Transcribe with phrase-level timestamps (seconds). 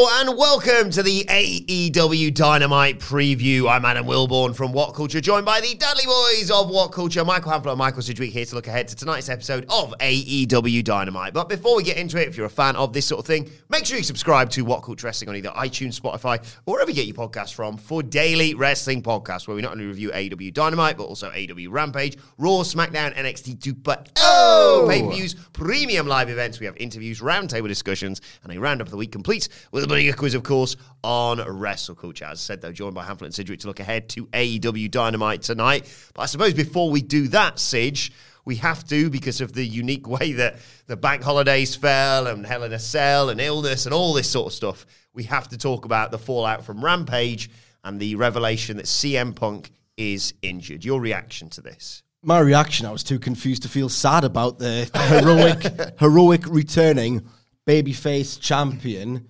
[0.00, 3.68] Hello and welcome to the AEW Dynamite preview.
[3.68, 7.50] I'm Adam Wilbourn from What Culture, joined by the Dudley Boys of What Culture, Michael
[7.50, 11.34] Hamflett and Michael Sidgwick here to look ahead to tonight's episode of AEW Dynamite.
[11.34, 13.50] But before we get into it, if you're a fan of this sort of thing,
[13.70, 16.94] make sure you subscribe to What Culture Wrestling on either iTunes, Spotify, or wherever you
[16.94, 20.96] get your podcasts from for daily wrestling podcasts where we not only review AEW Dynamite,
[20.96, 24.86] but also AEW Rampage, Raw, SmackDown, NXT 2.0 oh!
[24.88, 26.60] pay-per-views, premium live events.
[26.60, 30.34] We have interviews, roundtable discussions, and a roundup of the week complete with a quiz,
[30.34, 32.26] of course, on Wrestle Culture.
[32.26, 35.42] As I said, though, joined by Hamflett and Sidgwick to look ahead to AEW Dynamite
[35.42, 35.92] tonight.
[36.14, 38.12] But I suppose before we do that, Sidge,
[38.44, 42.64] we have to because of the unique way that the bank holidays fell and Hell
[42.64, 44.86] in a Cell and illness and all this sort of stuff.
[45.14, 47.50] We have to talk about the fallout from Rampage
[47.84, 50.84] and the revelation that CM Punk is injured.
[50.84, 52.02] Your reaction to this?
[52.22, 57.28] My reaction, I was too confused to feel sad about the heroic, heroic returning
[57.66, 59.28] babyface champion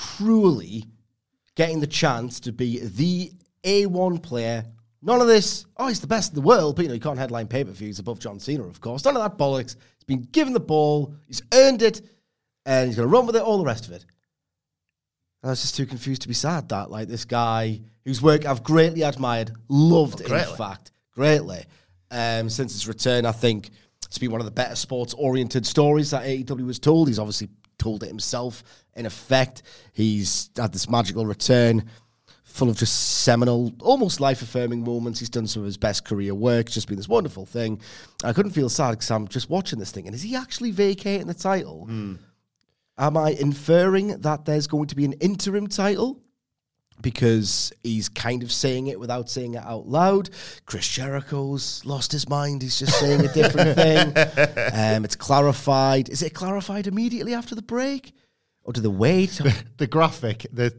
[0.00, 0.86] cruelly
[1.56, 3.30] getting the chance to be the
[3.64, 4.64] A1 player.
[5.02, 7.18] None of this, oh, he's the best in the world, but you know, he can't
[7.18, 9.04] headline pay per views above John Cena, of course.
[9.04, 9.76] None of that bollocks.
[9.96, 12.00] He's been given the ball, he's earned it,
[12.64, 14.06] and he's going to run with it, all the rest of it.
[15.42, 18.62] I was just too confused to be sad that, like, this guy whose work I've
[18.62, 21.64] greatly admired, loved, oh, in fact, greatly.
[22.10, 23.70] Um, since his return, I think
[24.06, 27.08] it's been one of the better sports oriented stories that AEW was told.
[27.08, 28.62] He's obviously told it himself.
[28.94, 29.62] In effect,
[29.92, 31.84] he's had this magical return
[32.44, 35.20] full of just seminal, almost life affirming moments.
[35.20, 36.66] He's done some of his best career work.
[36.66, 37.80] It's just been this wonderful thing.
[38.24, 40.06] I couldn't feel sad because I'm just watching this thing.
[40.06, 41.86] And is he actually vacating the title?
[41.88, 42.18] Mm.
[42.98, 46.20] Am I inferring that there's going to be an interim title?
[47.02, 50.30] because he's kind of saying it without saying it out loud.
[50.66, 52.62] Chris Jericho's lost his mind.
[52.62, 54.08] He's just saying a different thing.
[54.74, 56.08] Um, it's clarified.
[56.08, 58.12] Is it clarified immediately after the break?
[58.64, 59.30] Or do they wait?
[59.30, 60.74] The, the graphic, the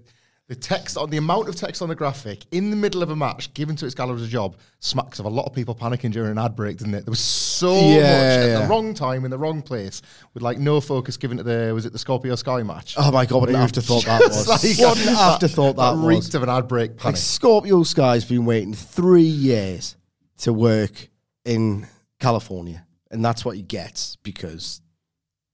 [0.52, 3.16] the text on the amount of text on the graphic in the middle of a
[3.16, 6.58] match given to Excalibur's job smacks of a lot of people panicking during an ad
[6.58, 7.06] break, didn't it?
[7.06, 8.60] There was so yeah, much yeah.
[8.60, 10.02] at the wrong time in the wrong place
[10.34, 12.96] with like no focus given to the was it the Scorpio Sky match?
[12.98, 14.46] Oh my god, what an afterthought that was!
[14.50, 16.98] like, what an afterthought that, that, that reeked of an ad break.
[16.98, 17.06] Panic.
[17.06, 19.96] Like Scorpio Sky's been waiting three years
[20.40, 21.08] to work
[21.46, 21.88] in
[22.20, 24.81] California, and that's what he gets because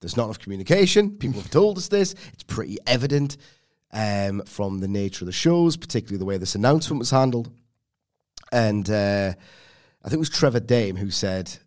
[0.08, 1.18] there's not enough communication.
[1.18, 2.16] People have told us this.
[2.32, 3.36] It's pretty evident
[3.92, 7.52] um, from the nature of the shows, particularly the way this announcement was handled.
[8.54, 11.58] And uh, I think it was Trevor Dame who said,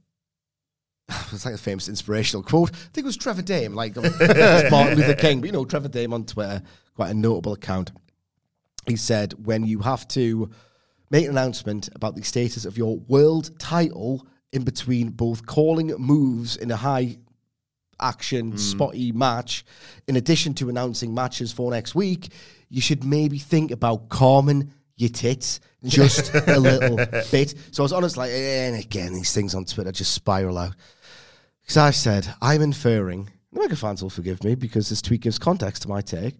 [1.33, 2.71] it's like a famous inspirational quote.
[2.71, 3.95] I think it was Trevor Dame, like
[4.71, 6.62] Martin Luther King, but you know, Trevor Dame on Twitter,
[6.95, 7.93] quite a notable account.
[8.87, 10.51] He said, when you have to
[11.11, 16.57] make an announcement about the status of your world title in between both calling moves
[16.57, 17.19] in a high
[18.00, 18.58] action, mm.
[18.58, 19.64] spotty match,
[20.06, 22.32] in addition to announcing matches for next week,
[22.68, 26.97] you should maybe think about calming your tits just a little
[27.30, 27.54] bit.
[27.72, 30.74] So I was honest, like, and again, these things on Twitter just spiral out.
[31.62, 35.38] Because I said, I'm inferring, the Mega fans will forgive me because this tweet gives
[35.38, 36.34] context to my take.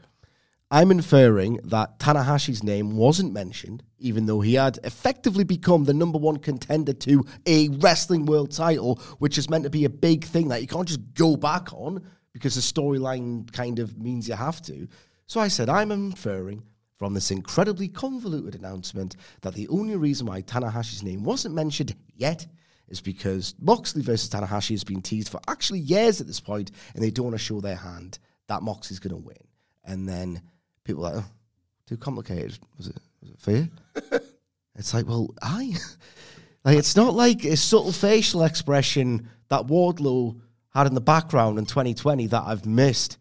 [0.73, 6.17] I'm inferring that Tanahashi's name wasn't mentioned, even though he had effectively become the number
[6.17, 10.47] one contender to a wrestling world title, which is meant to be a big thing
[10.49, 14.63] that you can't just go back on because the storyline kind of means you have
[14.63, 14.87] to.
[15.27, 16.63] So I said, I'm inferring
[16.99, 22.47] from this incredibly convoluted announcement that the only reason why Tanahashi's name wasn't mentioned yet
[22.87, 27.03] is because Moxley versus Tanahashi has been teased for actually years at this point, and
[27.03, 29.37] they don't want to show their hand that Moxley's going to win.
[29.85, 30.43] And then
[30.91, 31.31] people are like, oh,
[31.87, 32.59] too complicated.
[32.77, 34.21] Was it, was it fair?
[34.75, 35.75] it's like, well, I.
[36.65, 40.41] like, it's not like a subtle facial expression that Wardlow
[40.75, 43.19] had in the background in 2020 that I've missed.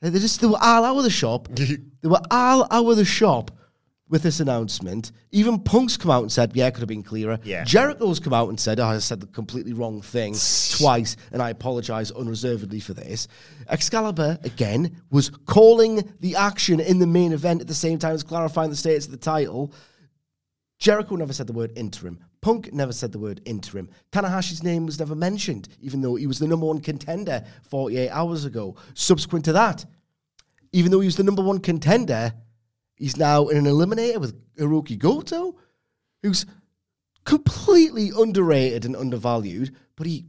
[0.00, 1.48] They just they were all out of the shop.
[1.50, 3.50] they were all out of the shop
[4.08, 5.12] with this announcement.
[5.32, 7.64] Even Punk's come out and said, "Yeah, it could have been clearer." Yeah.
[7.64, 10.34] Jericho's come out and said, "Oh, I said the completely wrong thing
[10.76, 13.28] twice, and I apologize unreservedly for this."
[13.68, 18.22] Excalibur again was calling the action in the main event at the same time as
[18.22, 19.72] clarifying the status of the title.
[20.78, 22.18] Jericho never said the word interim.
[22.40, 23.88] Punk never said the word interim.
[24.12, 28.44] Tanahashi's name was never mentioned, even though he was the number one contender 48 hours
[28.44, 28.76] ago.
[28.94, 29.84] Subsequent to that,
[30.72, 32.32] even though he was the number one contender,
[32.98, 35.56] he's now in an eliminator with Hirooki Goto,
[36.22, 36.44] who's
[37.24, 40.26] completely underrated and undervalued, but he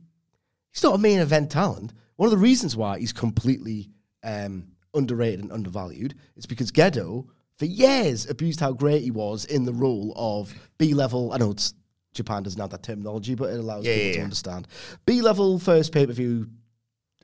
[0.71, 1.93] he's not a main event talent.
[2.15, 3.89] One of the reasons why he's completely
[4.23, 7.27] um, underrated and undervalued is because Gedo,
[7.57, 11.31] for years, abused how great he was in the role of B level.
[11.31, 11.73] I know it's
[12.13, 14.67] Japan doesn't have that terminology, but it allows Yeah, people yeah, to understand.
[15.05, 16.49] B level first pay per view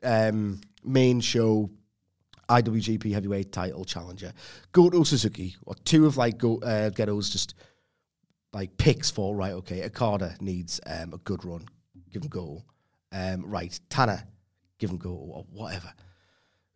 [0.02, 1.70] um, main show
[2.48, 4.32] IWGP Heavyweight Title challenger.
[4.72, 7.54] Goto Suzuki, or two of like Go, uh, Gedo's just
[8.52, 9.52] like picks for right.
[9.52, 11.66] Okay, Okada needs um, a good run,
[12.12, 12.62] give him go.
[13.12, 14.22] Um, right, Tanner,
[14.78, 15.92] give him go or whatever.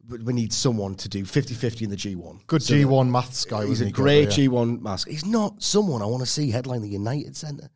[0.02, 2.46] But we need someone to do 50-50 in the G1.
[2.46, 3.66] Good So G1 maths guy.
[3.66, 4.48] He's a great yeah.
[4.48, 5.08] G1 mask.
[5.08, 7.68] He's not someone I want to see headline the United Center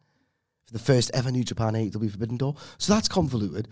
[0.67, 2.56] for the first ever New Japan AEW Forbidden Door.
[2.79, 3.69] So that's convoluted.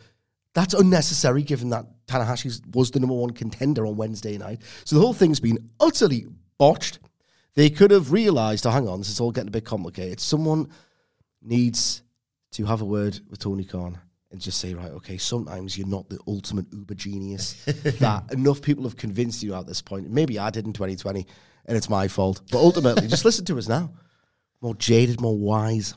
[0.54, 4.62] That's unnecessary given that Tanahashi was the number one contender on Wednesday night.
[4.84, 6.26] So the whole thing's been utterly
[6.58, 6.98] botched.
[7.54, 10.20] They could have realized, oh, hang on, this is all getting a bit complicated.
[10.20, 10.68] Someone
[11.42, 12.02] needs
[12.52, 13.98] to have a word with Tony Khan
[14.30, 18.84] and just say, right, okay, sometimes you're not the ultimate uber genius that enough people
[18.84, 20.10] have convinced you at this point.
[20.10, 21.26] Maybe I did in 2020
[21.66, 22.40] and it's my fault.
[22.50, 23.92] But ultimately, just listen to us now.
[24.60, 25.94] More jaded, more wise.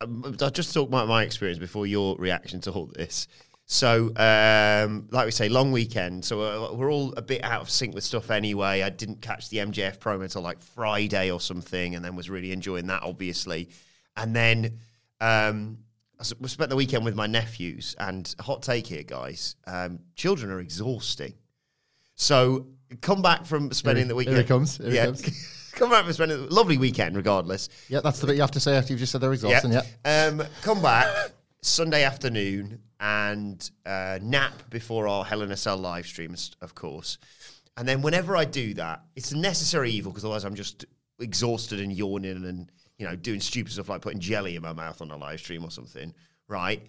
[0.00, 3.26] Um, I'll just talk about my experience before your reaction to all this.
[3.72, 6.26] So, um, like we say, long weekend.
[6.26, 8.82] So uh, we're all a bit out of sync with stuff anyway.
[8.82, 12.52] I didn't catch the MJF promo till like Friday or something, and then was really
[12.52, 13.70] enjoying that, obviously.
[14.14, 14.78] And then
[15.22, 15.78] um,
[16.20, 17.96] I spent the weekend with my nephews.
[17.98, 21.32] And hot take here, guys: um, children are exhausting.
[22.14, 22.66] So
[23.00, 24.36] come back from spending Here the weekend.
[24.36, 25.70] here he comes, here he comes.
[25.72, 27.70] come back from spending a lovely weekend, regardless.
[27.88, 29.72] Yeah, that's the bit you have to say after you've just said they're exhausting.
[29.72, 29.82] Yeah.
[30.04, 31.32] Um, come back
[31.62, 37.18] Sunday afternoon and uh, nap before our Hell in a Cell live streams, of course.
[37.76, 40.84] And then whenever I do that, it's a necessary evil because otherwise I'm just
[41.20, 45.00] exhausted and yawning and you know doing stupid stuff like putting jelly in my mouth
[45.00, 46.12] on a live stream or something,
[46.48, 46.84] right?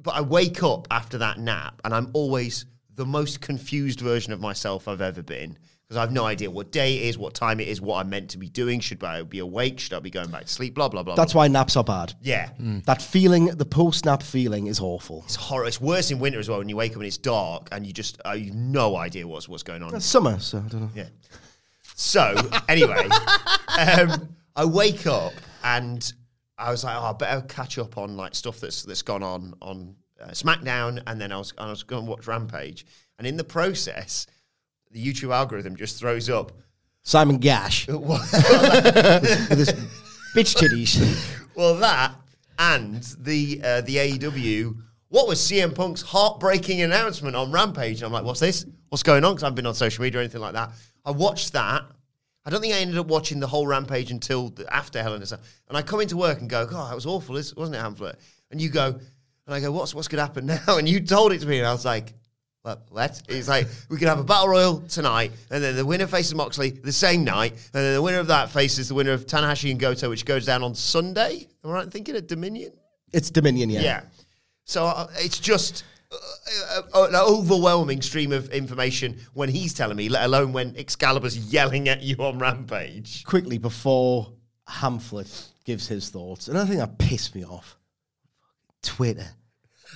[0.00, 4.40] But I wake up after that nap and I'm always the most confused version of
[4.40, 5.56] myself I've ever been
[5.88, 8.10] because I have no idea what day it is, what time it is, what I'm
[8.10, 8.78] meant to be doing.
[8.78, 9.80] Should I be awake?
[9.80, 10.74] Should I be going back to sleep?
[10.74, 11.14] Blah blah blah.
[11.14, 11.42] That's blah.
[11.42, 12.12] why naps are bad.
[12.20, 12.50] yeah.
[12.84, 15.22] That feeling, the post nap feeling, is awful.
[15.24, 15.64] It's horror.
[15.64, 17.94] It's worse in winter as well when you wake up and it's dark and you
[17.94, 19.94] just uh, you've no idea what's what's going on.
[19.94, 20.90] It's summer, so I don't know.
[20.94, 21.08] Yeah.
[21.94, 22.36] So
[22.68, 23.08] anyway,
[23.78, 25.32] um, I wake up
[25.64, 26.12] and
[26.58, 29.54] I was like, oh, I better catch up on like stuff that's that's gone on
[29.62, 32.84] on uh, SmackDown, and then I was I was going to watch Rampage,
[33.18, 34.26] and in the process,
[34.90, 36.52] the YouTube algorithm just throws up.
[37.02, 39.72] Simon Gash with his
[40.34, 41.36] bitch titties.
[41.54, 42.14] Well, that
[42.58, 44.76] and the uh, the AEW.
[45.08, 48.02] What was CM Punk's heartbreaking announcement on Rampage?
[48.02, 48.66] And I'm like, what's this?
[48.90, 49.32] What's going on?
[49.32, 50.70] Because I've been on social media or anything like that.
[51.04, 51.84] I watched that.
[52.44, 55.22] I don't think I ended up watching the whole Rampage until the, after Hell in
[55.22, 55.40] a Cell.
[55.68, 58.16] And I come into work and go, God, that was awful, wasn't it, Hamflett?
[58.50, 58.86] And you go,
[59.46, 60.76] and I go, what's what's going to happen now?
[60.76, 62.12] And you told it to me, and I was like,
[62.62, 63.22] what?
[63.28, 66.70] It's like we could have a battle royal tonight, and then the winner faces Moxley
[66.70, 69.80] the same night, and then the winner of that faces the winner of Tanahashi and
[69.80, 71.46] Goto, which goes down on Sunday.
[71.64, 72.72] Am I right in thinking at Dominion?
[73.12, 73.80] It's Dominion, yeah.
[73.80, 74.00] Yeah.
[74.64, 80.08] So uh, it's just uh, uh, an overwhelming stream of information when he's telling me,
[80.08, 83.24] let alone when Excalibur's yelling at you on Rampage.
[83.24, 84.32] Quickly before
[84.68, 87.78] Hamflett gives his thoughts, and I think that pissed me off.
[88.82, 89.26] Twitter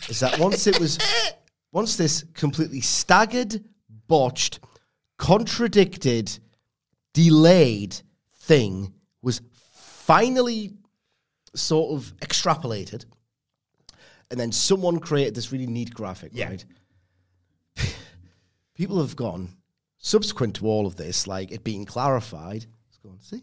[0.08, 0.98] is that once it was
[1.72, 3.62] once this completely staggered,
[4.08, 4.60] botched,
[5.18, 6.38] contradicted,
[7.14, 7.96] delayed
[8.36, 9.40] thing was
[9.72, 10.72] finally
[11.54, 13.04] sort of extrapolated,
[14.30, 16.48] and then someone created this really neat graphic, Yeah.
[16.48, 16.64] right?
[18.74, 19.50] People have gone
[19.98, 22.64] subsequent to all of this, like it being clarified.
[22.88, 23.42] Let's go and see,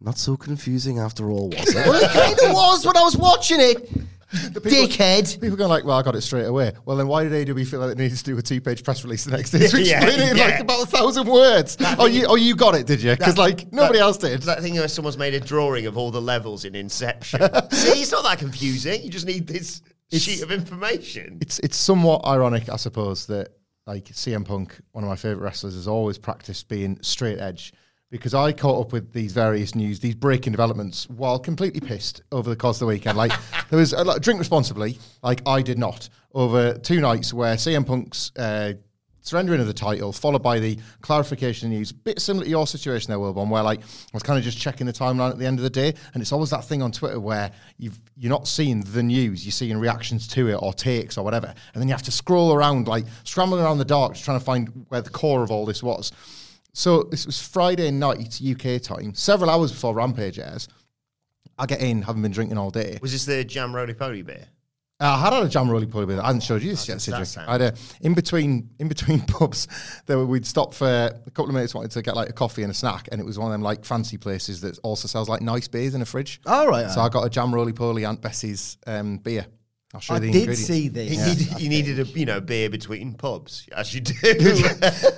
[0.00, 1.74] not so confusing after all, was it?
[1.86, 3.88] well, it kind of was when I was watching it.
[4.32, 5.40] The people- Dickhead.
[5.40, 6.72] People going like, well, I got it straight away.
[6.84, 9.24] Well, then why did AW feel like it needed to do a two-page press release
[9.24, 11.76] the next day to Yeah, explain it in like about a thousand words?
[11.98, 13.12] Oh, you, oh, you got it, did you?
[13.16, 14.42] Because like nobody that- else did.
[14.42, 17.40] That thing where someone's made a drawing of all the levels in Inception.
[17.70, 19.02] See, it's not that confusing.
[19.02, 21.38] You just need this sheet of information.
[21.40, 23.48] it's it's somewhat ironic, I suppose, that
[23.86, 27.72] like CM Punk, one of my favorite wrestlers, has always practiced being straight edge.
[28.10, 32.48] Because I caught up with these various news, these breaking developments, while completely pissed over
[32.48, 33.16] the course of the weekend.
[33.18, 33.32] Like
[33.70, 37.84] there was a lot, drink responsibly, like I did not, over two nights where CM
[37.84, 38.74] Punk's uh,
[39.24, 43.18] surrendering of the title, followed by the clarification news, bit similar to your situation there,
[43.18, 45.62] Wilbon, where like I was kind of just checking the timeline at the end of
[45.62, 49.02] the day, and it's always that thing on Twitter where you've you're not seeing the
[49.02, 52.12] news, you're seeing reactions to it or takes or whatever, and then you have to
[52.12, 55.50] scroll around like scrambling around the dark, just trying to find where the core of
[55.50, 56.12] all this was.
[56.74, 60.68] So this was Friday night UK time, several hours before Rampage airs.
[61.56, 62.98] I get in, haven't been drinking all day.
[63.00, 64.48] Was this the Jam Roly Poly beer?
[65.00, 66.20] Uh, I had had a jam roly poly beer.
[66.20, 67.48] I hadn't showed you this yet, Cedric.
[67.48, 69.66] I had a, in between in between pubs,
[70.06, 72.62] there were, we'd stop for a couple of minutes, wanted to get like a coffee
[72.62, 75.28] and a snack, and it was one of them like fancy places that also sells
[75.28, 76.40] like nice beers in a fridge.
[76.46, 76.88] All right.
[76.90, 79.46] So I got a jam roly poly Aunt Bessie's um, beer.
[79.94, 80.66] I'll show I the did ingredients.
[80.66, 81.26] see You, this.
[81.38, 84.14] needed, you needed a you know beer between pubs, as you do.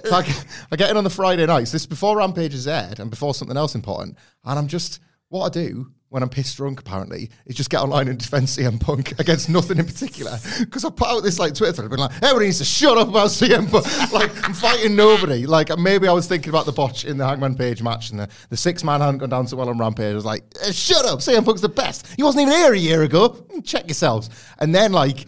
[0.07, 1.73] So I, get- I get in on the Friday nights.
[1.73, 4.17] This is before Rampage is aired and before something else important.
[4.45, 8.09] And I'm just, what I do when I'm pissed drunk, apparently, is just get online
[8.09, 10.39] and defend CM Punk against nothing in particular.
[10.61, 13.09] Because I put out this like Twitter thread, been like, everybody needs to shut up
[13.09, 13.85] about CM Punk.
[14.15, 15.45] like, I'm fighting nobody.
[15.45, 18.31] Like, maybe I was thinking about the botch in the Hangman Page match and the,
[18.49, 20.13] the six man hadn't gone down so well on Rampage.
[20.13, 22.07] I was like, shut up, CM Punk's the best.
[22.17, 23.47] He wasn't even here a year ago.
[23.63, 24.31] Check yourselves.
[24.59, 25.27] And then, like,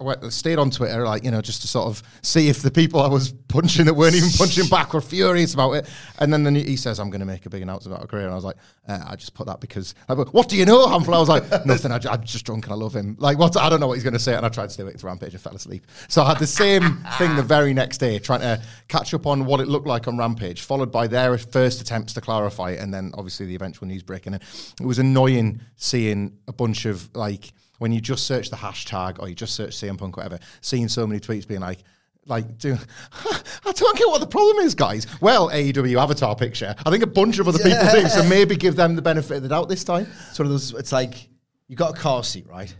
[0.00, 2.70] I went, stayed on Twitter, like, you know, just to sort of see if the
[2.70, 5.88] people I was punching that weren't even punching back were furious about it.
[6.20, 8.22] And then, then he says, I'm going to make a big announcement about a career.
[8.22, 8.54] And I was like,
[8.86, 11.16] uh, I just put that because, like, what do you know, Hamflett?
[11.16, 11.90] I was like, nothing.
[11.90, 13.16] I, am just drunk and I love him.
[13.18, 13.56] Like, what?
[13.56, 14.36] I don't know what he's going to say.
[14.36, 15.84] And I tried to stay awake to Rampage and fell asleep.
[16.06, 19.46] So I had the same thing the very next day, trying to catch up on
[19.46, 22.78] what it looked like on Rampage, followed by their first attempts to clarify it.
[22.78, 24.26] And then obviously the eventual news break.
[24.26, 24.42] And it,
[24.80, 29.28] it was annoying seeing a bunch of, like, when you just search the hashtag or
[29.28, 31.78] you just search CM Punk, whatever, seeing so many tweets being like,
[32.26, 32.76] like, do,
[33.24, 35.06] I don't get what the problem is, guys.
[35.20, 36.74] Well, AEW avatar picture.
[36.84, 39.42] I think a bunch of other people do, so maybe give them the benefit of
[39.42, 40.06] the doubt this time.
[40.32, 40.74] sort of those.
[40.74, 41.28] It's like
[41.68, 42.74] you got a car seat, right?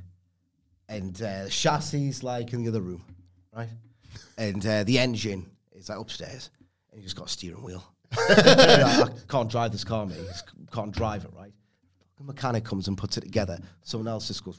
[0.88, 3.05] And uh, the chassis is like in the other room,
[3.55, 3.69] right?
[4.37, 6.50] And uh, the engine is like upstairs,
[6.90, 7.85] and you just got a steering wheel.
[8.17, 10.19] You're like, I can't drive this car, mate.
[10.73, 11.52] Can't drive it, right?
[12.19, 13.59] The mechanic comes and puts it together.
[13.83, 14.59] Someone else just goes.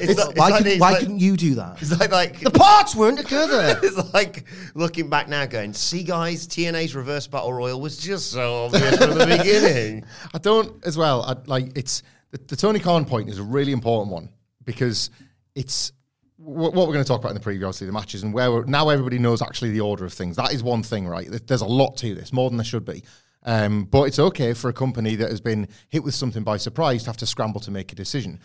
[0.00, 1.80] It's It's- like- why like couldn't, why like- couldn't you do that?
[1.82, 3.78] It's like like The parts weren't together.
[3.82, 8.64] it's like looking back now, going, "See, guys, TNA's reverse battle royal was just so
[8.64, 10.04] obvious from the beginning."
[10.34, 11.22] I don't as well.
[11.22, 14.30] I, like it's the, the Tony Khan point is a really important one
[14.64, 15.10] because
[15.54, 15.92] it's
[16.36, 18.50] what, what we're going to talk about in the preview, obviously the matches and where
[18.50, 20.36] we're, now everybody knows actually the order of things.
[20.36, 21.28] That is one thing, right?
[21.46, 23.04] There's a lot to this, more than there should be.
[23.44, 27.02] Um, but it's okay for a company that has been hit with something by surprise
[27.04, 28.38] to have to scramble to make a decision.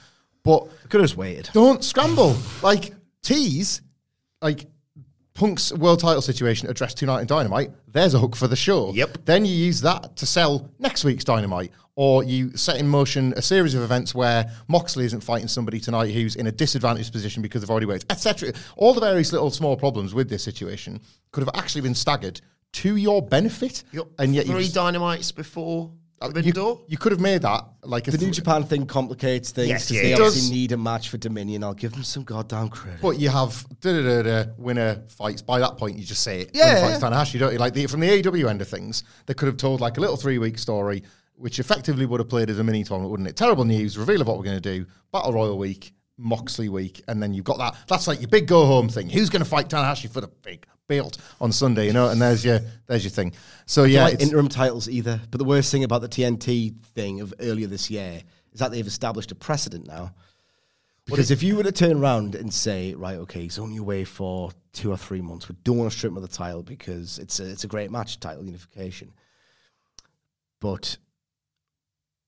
[0.43, 1.49] But Could have just waited.
[1.53, 2.35] don't scramble.
[2.63, 3.81] Like tease,
[4.41, 4.65] like
[5.33, 7.69] Punk's world title situation addressed tonight in Dynamite.
[7.87, 8.91] There's a hook for the show.
[8.93, 9.19] Yep.
[9.25, 13.41] Then you use that to sell next week's Dynamite, or you set in motion a
[13.41, 17.61] series of events where Moxley isn't fighting somebody tonight who's in a disadvantaged position because
[17.61, 18.51] they've already waited, etc.
[18.77, 21.01] All the various little small problems with this situation
[21.31, 22.41] could have actually been staggered
[22.73, 26.51] to your benefit, You got and yet you three just- dynamites before at the you,
[26.51, 26.81] door.
[26.87, 29.95] you could have made that like a The New Japan thing complicates things Yes, because
[29.97, 30.51] yeah, they it obviously does.
[30.51, 31.63] need a match for Dominion.
[31.63, 33.01] I'll give them some goddamn credit.
[33.01, 35.41] But you have da da da da winner fights.
[35.41, 36.51] By that point, you just say it.
[36.53, 37.59] Yeah, winner fights Tanahashi, don't you?
[37.59, 40.17] Like the, from the AEW end of things, they could have told like a little
[40.17, 41.03] three week story,
[41.35, 43.35] which effectively would have played as a mini tournament, wouldn't it?
[43.35, 47.21] Terrible news, reveal of what we're going to do, Battle Royal week, Moxley week, and
[47.21, 47.75] then you've got that.
[47.87, 49.07] That's like your big go home thing.
[49.07, 51.87] Who's going to fight Tanahashi for the big belt on Sunday?
[51.87, 53.33] You know, and there's your there's your thing.
[53.65, 55.19] So yeah, like interim titles either.
[55.29, 58.21] But the worst thing about the TNT thing of earlier this year
[58.53, 60.13] is that they've established a precedent now.
[61.07, 64.51] Because if you were to turn around and say, right, okay, he's only away for
[64.73, 67.39] two or three months, we don't want to strip him of the title because it's
[67.39, 69.13] a, it's a great match, title unification.
[70.59, 70.97] But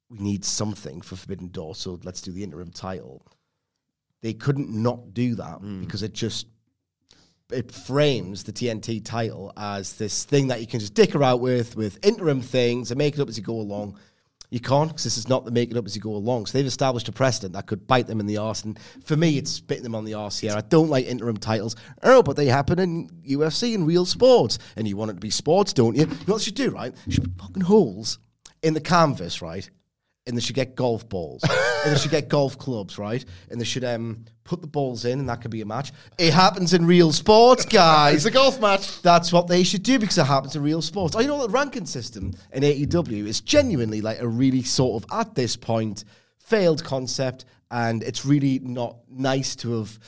[0.09, 3.25] we need something for Forbidden Door, so let's do the interim title.
[4.21, 5.81] They couldn't not do that hmm.
[5.81, 6.47] because it just
[7.51, 11.75] it frames the TNT title as this thing that you can just dick around with,
[11.75, 13.97] with interim things and make it up as you go along.
[14.51, 16.47] You can't because this is not the make it up as you go along.
[16.47, 18.63] So they've established a precedent that could bite them in the arse.
[18.63, 20.53] And for me, it's spitting them on the arse here.
[20.53, 21.75] I don't like interim titles.
[22.01, 24.57] Oh, but they happen in UFC and real sports.
[24.75, 26.01] And you want it to be sports, don't you?
[26.01, 26.95] You know what should do, right?
[27.05, 28.17] You should put fucking holes
[28.63, 29.69] in the canvas, right?
[30.29, 31.43] And they should get golf balls,
[31.85, 33.25] and they should get golf clubs, right?
[33.49, 35.91] And they should um, put the balls in, and that could be a match.
[36.17, 38.15] It happens in real sports, guys.
[38.15, 39.01] It's a golf match.
[39.01, 41.15] That's what they should do because it happens in real sports.
[41.15, 45.09] Oh, you know the ranking system in AEW is genuinely like a really sort of
[45.11, 46.05] at this point
[46.37, 49.99] failed concept, and it's really not nice to have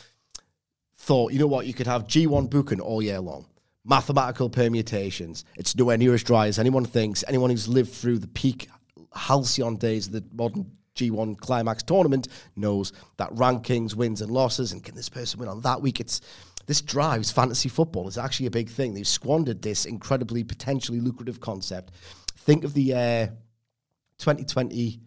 [0.97, 1.33] thought.
[1.33, 1.65] You know what?
[1.65, 3.47] You could have G1 booking all year long.
[3.83, 5.43] Mathematical permutations.
[5.57, 7.23] It's nowhere near as dry as anyone thinks.
[7.27, 8.69] Anyone who's lived through the peak
[9.13, 14.83] halcyon days of the modern G1 Climax tournament knows that rankings, wins, and losses, and
[14.83, 15.99] can this person win on that week?
[15.99, 16.21] It's
[16.67, 18.07] this drives fantasy football.
[18.07, 18.93] It's actually a big thing.
[18.93, 21.91] They've squandered this incredibly potentially lucrative concept.
[22.37, 23.27] Think of the uh,
[24.19, 24.99] 2020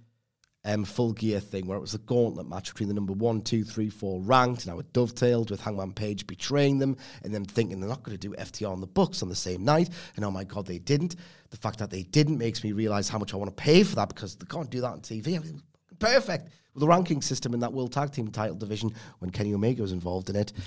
[0.64, 3.64] um, full gear thing where it was a gauntlet match between the number one, two,
[3.64, 4.64] three, four ranked.
[4.64, 8.16] And now it dovetailed with Hangman Page betraying them and then thinking they're not going
[8.16, 9.90] to do FTR on the books on the same night.
[10.16, 11.16] And oh my God, they didn't.
[11.50, 13.96] The fact that they didn't makes me realize how much I want to pay for
[13.96, 15.36] that because they can't do that on TV.
[15.36, 15.62] I mean,
[15.98, 19.82] perfect with the ranking system in that World Tag Team title division when Kenny Omega
[19.82, 20.52] was involved in it.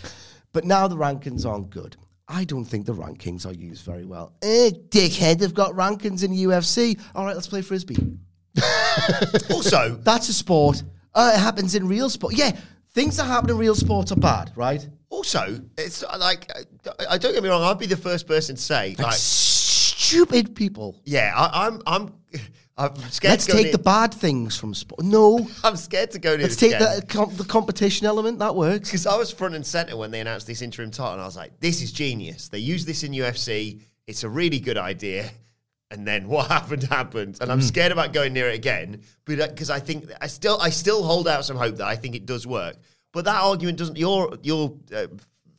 [0.53, 1.97] But now the rankings aren't good.
[2.27, 4.33] I don't think the rankings are used very well.
[4.41, 6.99] Eh, dickhead, they've got rankings in UFC.
[7.13, 8.17] All right, let's play frisbee.
[9.51, 10.83] also, That's a sport.
[11.13, 12.35] Uh, it happens in real sport.
[12.35, 12.55] Yeah,
[12.91, 14.87] things that happen in real sports are bad, right?
[15.09, 17.63] also, it's like uh, I don't get me wrong.
[17.63, 21.01] I'd be the first person to say, like, Stupid people.
[21.05, 22.13] yeah, I, I'm, I'm,
[22.77, 23.31] I'm scared.
[23.31, 25.03] Let's to go take the bad things from sport.
[25.03, 26.43] No, I'm scared to go near.
[26.43, 26.99] let's take again.
[26.99, 28.39] the, com- the competition element.
[28.39, 28.89] That works.
[28.89, 31.37] Because I was front and center when they announced this interim title, and I was
[31.37, 33.81] like, "This is genius." They use this in UFC.
[34.05, 35.29] It's a really good idea.
[35.89, 39.01] And then what happened happened, and I'm scared about going near it again.
[39.25, 42.15] But because I think I still, I still hold out some hope that I think
[42.15, 42.75] it does work.
[43.13, 43.97] But that argument doesn't.
[43.97, 45.07] Your your uh,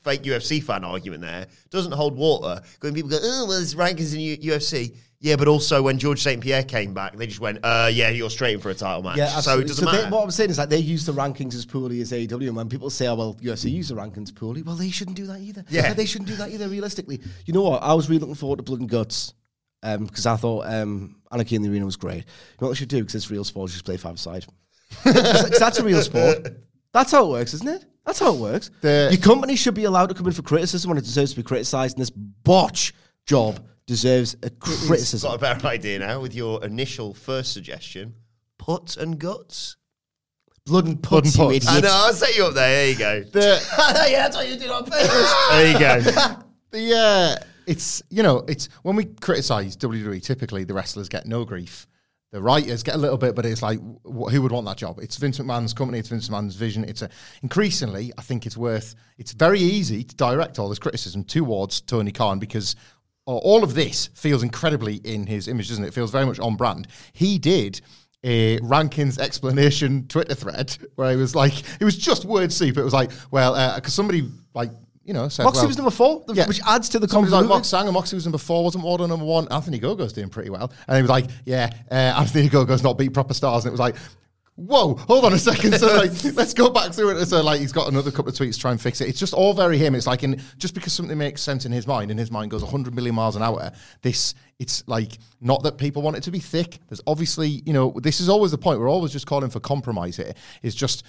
[0.04, 2.60] fake UFC fan argument there doesn't hold water.
[2.80, 6.22] When people go, "Oh, well, there's rankings in U- UFC." Yeah, but also when Georges
[6.22, 6.40] St.
[6.40, 9.16] Pierre came back, they just went, uh, yeah, you're straight in for a title match.
[9.16, 10.10] Yeah, so it doesn't they- matter.
[10.14, 12.68] what I'm saying is that they use the rankings as poorly as AEW, and when
[12.68, 15.64] people say, "Oh well, UFC use the rankings poorly," well, they shouldn't do that either.
[15.70, 15.92] Yeah.
[15.94, 16.68] they shouldn't do that either.
[16.68, 17.82] Realistically, you know what?
[17.82, 19.32] I was really looking forward to Blood and Guts
[19.82, 22.16] because I thought um, Anarchy in the Arena was great.
[22.16, 22.22] You
[22.60, 23.70] know what they should do because it's real sport.
[23.70, 24.44] Just play five side.
[25.04, 26.48] 'Cause that's a real sport.
[26.92, 27.84] That's how it works, isn't it?
[28.06, 28.70] That's how it works.
[28.80, 31.36] The- Your company should be allowed to come in for criticism when it deserves to
[31.36, 32.94] be criticised, and this botch
[33.26, 35.28] job deserves a criticism.
[35.30, 38.14] got a better idea now with your initial first suggestion.
[38.58, 39.76] Put and guts.
[40.66, 41.66] Blood and Blood and puts, you puts.
[41.68, 41.84] idiot.
[41.84, 42.68] I know, I'll set you up there.
[42.68, 43.22] There you go.
[43.30, 43.66] The,
[44.10, 45.34] yeah, that's what you did on purpose.
[45.50, 46.00] There you go.
[46.70, 51.44] the uh, it's you know it's when we criticize WWE, typically the wrestlers get no
[51.44, 51.86] grief.
[52.30, 54.98] The writers get a little bit, but it's like wh- who would want that job?
[55.00, 55.98] It's Vince McMahon's company.
[55.98, 56.84] It's Vince McMahon's vision.
[56.84, 57.08] It's a
[57.42, 58.94] increasingly, I think it's worth.
[59.16, 62.76] It's very easy to direct all this criticism towards Tony Khan because
[63.24, 65.88] all of this feels incredibly in his image, doesn't it?
[65.88, 66.88] It feels very much on brand.
[67.12, 67.80] He did
[68.24, 72.76] a Rankin's explanation Twitter thread where he was like, it was just word soup.
[72.76, 74.70] It was like, well, uh, because somebody like
[75.08, 76.46] you know said, Moxley well, was number four, Yeah.
[76.46, 77.46] which adds to the Somebody's like.
[77.46, 79.48] Mox sang and Moxley was number four, wasn't Wardlow number one.
[79.50, 80.70] Anthony Ogogo's doing pretty well.
[80.86, 83.64] And he was like, yeah, uh, Anthony Ogogo's not beat proper stars.
[83.64, 83.96] And it was like,
[84.56, 85.78] whoa, hold on a second.
[85.78, 87.24] So like, let's go back through it.
[87.24, 89.08] So like, he's got another couple of tweets to try and fix it.
[89.08, 89.94] It's just all very him.
[89.94, 92.62] It's like, in, just because something makes sense in his mind, and his mind goes
[92.62, 96.40] 100 million miles an hour, this, it's like, not that people want it to be
[96.40, 96.80] thick.
[96.88, 98.78] There's obviously, you know, this is always the point.
[98.78, 100.34] We're always just calling for compromise here.
[100.62, 101.04] It's just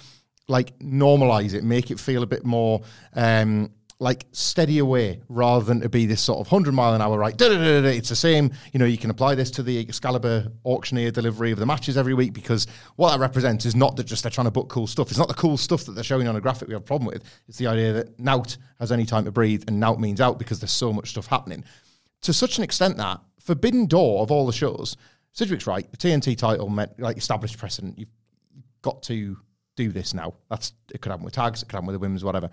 [0.48, 2.82] like normalize it, make it feel a bit more,
[3.14, 7.18] um, like steady away rather than to be this sort of 100 mile an hour
[7.18, 8.50] right it's the same.
[8.72, 12.14] You know you can apply this to the excalibur auctioneer delivery of the matches every
[12.14, 15.10] week because what that represents is not that just they're trying to book cool stuff.
[15.10, 17.06] It's not the cool stuff that they're showing on a graphic we have a problem
[17.06, 17.24] with.
[17.46, 20.60] It's the idea that nout has any time to breathe and nout means out because
[20.60, 21.62] there's so much stuff happening.
[22.22, 24.96] To such an extent that forbidden door of all the shows
[25.32, 27.98] Sidgwick's right the TNT title meant like established precedent.
[27.98, 28.08] You've
[28.80, 29.36] got to
[29.76, 30.32] do this now.
[30.48, 32.48] That's it could happen with tags it could happen with the women's whatever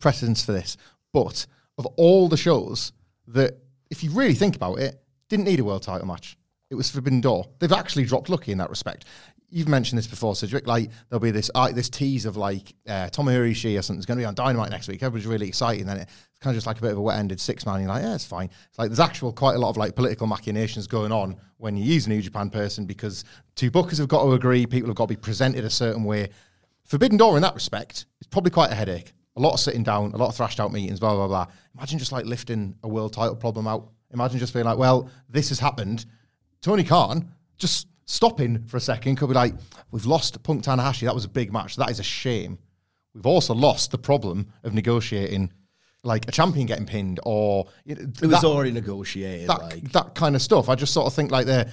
[0.00, 0.76] precedence for this.
[1.12, 1.46] But
[1.78, 2.92] of all the shows
[3.28, 3.58] that,
[3.90, 6.36] if you really think about it, didn't need a world title match,
[6.70, 7.46] it was Forbidden Door.
[7.58, 9.06] They've actually dropped lucky in that respect.
[9.50, 10.66] You've mentioned this before, Cedric.
[10.66, 14.18] Like there'll be this uh, this tease of like uh, Tomohiro Ishii or something's going
[14.18, 15.02] to be on Dynamite next week.
[15.02, 15.80] Everybody's really excited.
[15.80, 17.80] And then it's kind of just like a bit of a wet-ended six man.
[17.80, 18.50] You're like, yeah, it's fine.
[18.68, 21.84] It's like there's actual quite a lot of like political machinations going on when you
[21.84, 23.24] use a New Japan person because
[23.54, 24.66] two bookers have got to agree.
[24.66, 26.28] People have got to be presented a certain way.
[26.84, 29.14] Forbidden Door in that respect is probably quite a headache.
[29.38, 31.46] A lot of sitting down, a lot of thrashed out meetings, blah, blah, blah.
[31.76, 33.88] Imagine just like lifting a world title problem out.
[34.12, 36.06] Imagine just being like, well, this has happened.
[36.60, 39.54] Tony Khan just stopping for a second could be like,
[39.92, 41.02] we've lost Punk Tanahashi.
[41.02, 41.76] That was a big match.
[41.76, 42.58] That is a shame.
[43.14, 45.52] We've also lost the problem of negotiating
[46.02, 49.48] like a champion getting pinned or you know, It was that- already negotiated.
[49.48, 49.92] that like.
[49.92, 50.68] that kind of stuff.
[50.68, 51.70] I just sort of think like there,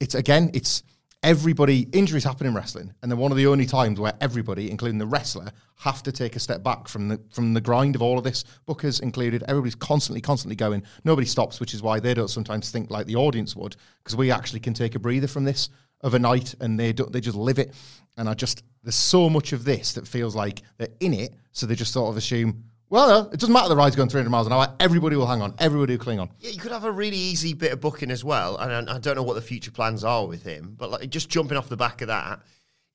[0.00, 0.82] it's again, it's
[1.26, 4.96] everybody injuries happen in wrestling, and they're one of the only times where everybody, including
[4.96, 8.16] the wrestler, have to take a step back from the from the grind of all
[8.16, 8.44] of this.
[8.66, 10.84] Bookers included, everybody's constantly, constantly going.
[11.04, 14.30] Nobody stops, which is why they don't sometimes think like the audience would, because we
[14.30, 15.68] actually can take a breather from this
[16.02, 17.74] of a night, and they don't, they just live it.
[18.16, 21.66] And I just there's so much of this that feels like they're in it, so
[21.66, 22.64] they just sort of assume.
[22.88, 24.72] Well, no, it doesn't matter the ride's going 300 miles an hour.
[24.78, 25.54] Everybody will hang on.
[25.58, 26.30] Everybody will cling on.
[26.38, 28.56] Yeah, you could have a really easy bit of booking as well.
[28.58, 31.58] And I, don't know what the future plans are with him, but like just jumping
[31.58, 32.42] off the back of that,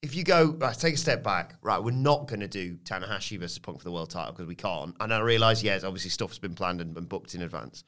[0.00, 3.38] if you go right, take a step back, right, we're not going to do Tanahashi
[3.38, 4.96] versus Punk for the world title because we can't.
[4.98, 7.84] And I realise, yes, obviously stuff's been planned and, and booked in advance.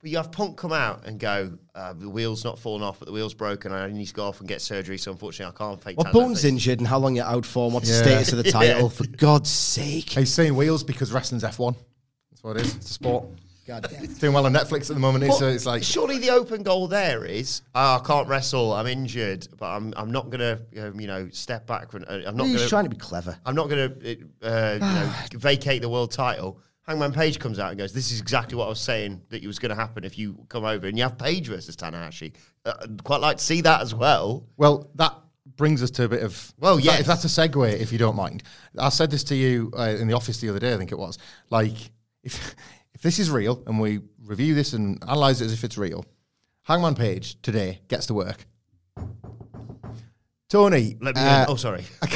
[0.00, 3.06] But you have Punk come out and go, uh, the wheel's not fallen off, but
[3.06, 3.72] the wheel's broken.
[3.72, 5.96] I need to go off and get surgery, so unfortunately I can't fake.
[5.96, 7.64] What bone's injured and how long you're out for?
[7.64, 8.90] and What's the status of the title?
[8.90, 10.10] For God's sake!
[10.10, 11.76] He's saying wheels because wrestling's F1.
[12.30, 12.76] That's what it is.
[12.76, 13.26] It's a sport.
[13.66, 14.04] God damn.
[14.04, 15.26] It's doing well on Netflix at the moment.
[15.26, 18.86] But so it's like surely the open goal there is oh, I can't wrestle, I'm
[18.86, 21.90] injured, but I'm I'm not gonna um, you know step back.
[21.90, 23.36] From, uh, I'm not He's gonna trying to be clever.
[23.44, 23.92] I'm not gonna
[24.42, 26.60] uh, you know, vacate the world title.
[26.86, 29.46] Hangman Page comes out and goes, "This is exactly what I was saying that it
[29.46, 32.34] was going to happen if you come over." And you have Page versus Tanahashi.
[32.64, 34.46] Uh, I'd quite like to see that as well.
[34.56, 35.14] Well, that
[35.56, 36.54] brings us to a bit of.
[36.58, 36.92] Well, yeah.
[36.92, 38.44] that- if that's a segue, if you don't mind,
[38.78, 40.72] I said this to you uh, in the office the other day.
[40.74, 41.18] I think it was
[41.50, 41.74] like
[42.22, 42.54] if
[42.94, 46.04] if this is real and we review this and analyze it as if it's real,
[46.62, 48.46] Hangman Page today gets to work.
[50.48, 51.22] Tony, Let me.
[51.22, 51.84] uh, oh, sorry.
[52.02, 52.06] I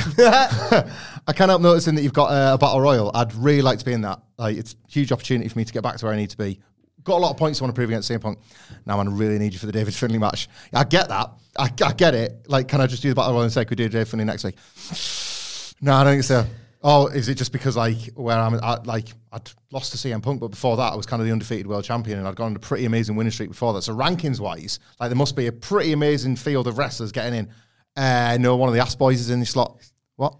[1.32, 3.10] can't help noticing that you've got uh, a battle royal.
[3.12, 4.20] I'd really like to be in that.
[4.38, 6.36] Like, it's a huge opportunity for me to get back to where I need to
[6.38, 6.60] be.
[7.02, 8.38] Got a lot of points I want to prove against CM Punk.
[8.86, 10.48] Now I really need you for the David Finlay match.
[10.72, 11.30] I get that.
[11.58, 12.46] I, I get it.
[12.48, 14.44] Like, can I just do the battle royal and say we do David Finlay next
[14.44, 14.56] week?
[15.82, 16.44] No, I don't think so.
[16.82, 20.40] Oh, is it just because like where I'm I, like I'd lost to CM Punk,
[20.40, 22.56] but before that I was kind of the undefeated world champion, and I'd gone on
[22.56, 23.80] a pretty amazing winning streak before that.
[23.82, 27.48] So rankings wise, like there must be a pretty amazing field of wrestlers getting in.
[27.96, 29.78] Uh, no, one of the ass boys is in the slot.
[30.16, 30.34] What?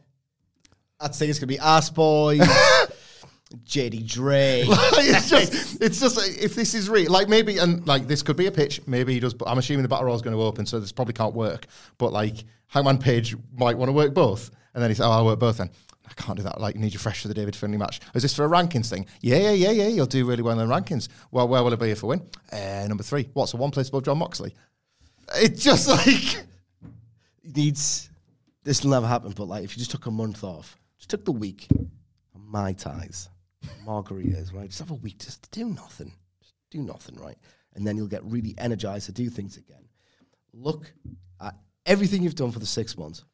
[1.01, 2.39] I'd say it's gonna be Ass Boy,
[3.65, 4.65] JD Dre.
[4.67, 8.37] it's just, it's just like, if this is real, like maybe, and like this could
[8.37, 8.81] be a pitch.
[8.87, 11.15] Maybe he does, but I'm assuming the battle is going to open, so this probably
[11.15, 11.67] can't work.
[11.99, 15.27] But like Hangman Page might want to work both, and then he said, "Oh, I'll
[15.27, 15.71] work both then."
[16.11, 16.61] I can't do that.
[16.61, 18.01] Like, need you fresh for the David Finlay match.
[18.15, 19.07] Is this for a rankings thing?
[19.21, 19.87] Yeah, yeah, yeah, yeah.
[19.87, 21.09] You'll do really well in the rankings.
[21.31, 22.23] Well, where will it be if I win?
[22.53, 23.29] Uh, number three.
[23.33, 24.53] What's the one place above John Moxley?
[25.37, 26.45] It's just like
[27.57, 28.11] needs
[28.63, 31.25] this will never happen, but like if you just took a month off, just took
[31.25, 31.69] the week,
[32.35, 33.29] mai tais,
[33.87, 34.69] margaritas, right?
[34.69, 36.13] Just have a week just do nothing.
[36.41, 37.39] Just do nothing, right?
[37.75, 39.89] And then you'll get really energized to do things again.
[40.53, 40.93] Look
[41.41, 41.55] at
[41.87, 43.25] everything you've done for the six months.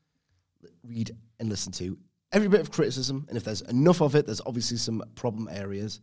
[0.85, 1.99] Read and listen to
[2.33, 6.01] every bit of criticism, and if there's enough of it, there's obviously some problem areas.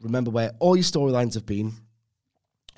[0.00, 1.72] Remember where all your storylines have been,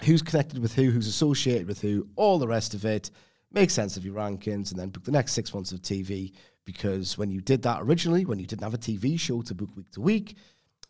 [0.00, 3.10] who's connected with who, who's associated with who, all the rest of it.
[3.54, 6.32] Make sense of your rankings and then book the next six months of TV.
[6.64, 9.68] Because when you did that originally, when you didn't have a TV show to book
[9.76, 10.36] week to week,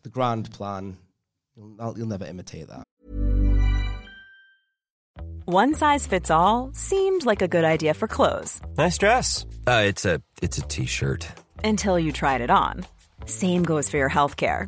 [0.03, 0.97] the grand plan,
[1.55, 2.83] you'll, you'll never imitate that.
[5.45, 9.45] One size fits all seemed like a good idea for clothes Nice dress.
[9.67, 11.27] Uh, it's a it's a t-shirt.
[11.63, 12.83] until you tried it on.
[13.25, 14.67] Same goes for your healthcare.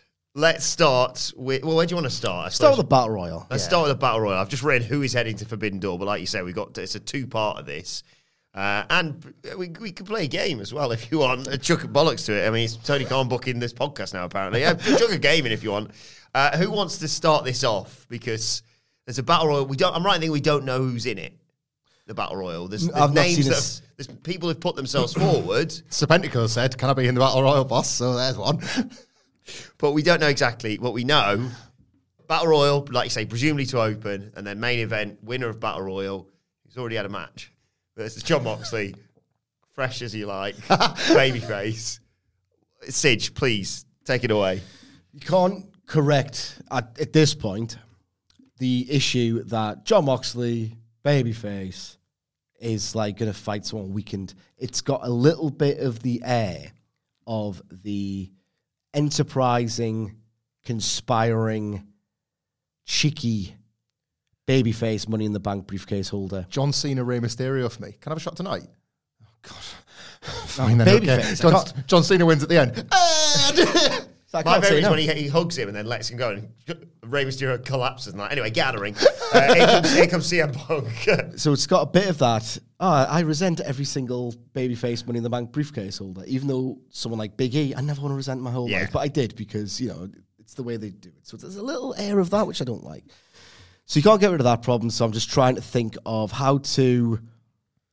[0.33, 1.63] Let's start with.
[1.65, 2.45] Well, where do you want to start?
[2.45, 2.77] I Start suppose?
[2.77, 3.47] with the battle royal.
[3.51, 4.37] Let's start with the battle royal.
[4.37, 6.77] I've just read who is heading to Forbidden Door, but like you said, we got
[6.77, 8.03] it's a two part of this,
[8.55, 11.49] uh, and we we could play a game as well if you want.
[11.49, 12.47] Uh, chuck of bollocks to it.
[12.47, 14.23] I mean, it's Tony Khan booking this podcast now.
[14.23, 15.91] Apparently, yeah, chuck a game in if you want.
[16.33, 18.05] Uh, who wants to start this off?
[18.07, 18.63] Because
[19.05, 19.65] there's a battle royal.
[19.65, 19.93] We don't.
[19.93, 21.33] I'm right in thinking we don't know who's in it.
[22.07, 22.69] The battle royal.
[22.69, 25.69] There's, there's I've not names seen that this- have, there's people who've put themselves forward,
[25.89, 28.61] Serpentico said, "Can I be in the battle royal, boss?" So there's one.
[29.77, 31.49] but we don't know exactly what we know.
[32.27, 35.81] Battle royal, like you say, presumably to open, and then main event winner of battle
[35.81, 36.29] royal.
[36.65, 37.51] He's already had a match
[37.97, 38.95] versus John Moxley,
[39.73, 41.99] fresh as you like, babyface.
[42.87, 44.61] Sidge, please take it away.
[45.13, 47.77] You can't correct at, at this point
[48.59, 51.97] the issue that John Moxley, babyface,
[52.59, 54.35] is like going to fight someone weakened.
[54.57, 56.71] It's got a little bit of the air
[57.25, 58.31] of the
[58.93, 60.17] enterprising,
[60.65, 61.87] conspiring,
[62.85, 63.55] cheeky
[64.47, 66.45] babyface money in the bank briefcase holder.
[66.49, 67.91] John Cena, Rey Mysterio for me.
[67.99, 68.67] Can I have a shot tonight?
[69.23, 69.57] Oh God.
[70.47, 70.87] Fine then.
[70.87, 71.43] babyface.
[71.43, 71.71] Okay.
[71.71, 74.07] John, John Cena wins at the end.
[74.33, 74.89] I My favorite is no.
[74.91, 76.49] when he, he hugs him and then lets him go, and
[77.03, 78.13] Rey Mysterio collapses.
[78.13, 78.95] And like, anyway, gathering.
[79.33, 81.37] Uh, here, comes, here comes CM Punk.
[81.39, 82.57] So it's got a bit of that.
[82.79, 87.19] Oh, I resent every single babyface Money in the Bank briefcase holder, even though someone
[87.19, 88.81] like Big E, I never want to resent my whole Yeah.
[88.81, 91.27] life, but I did because you know it's the way they do it.
[91.27, 93.03] So there's a little air of that which I don't like.
[93.85, 94.89] So you can't get rid of that problem.
[94.89, 97.19] So I'm just trying to think of how to.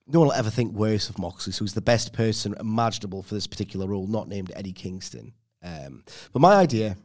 [0.06, 3.34] No one will ever think worse of Moxley, so he's the best person imaginable for
[3.34, 5.34] this particular role, not named Eddie Kingston.
[5.62, 6.96] Um, but my idea,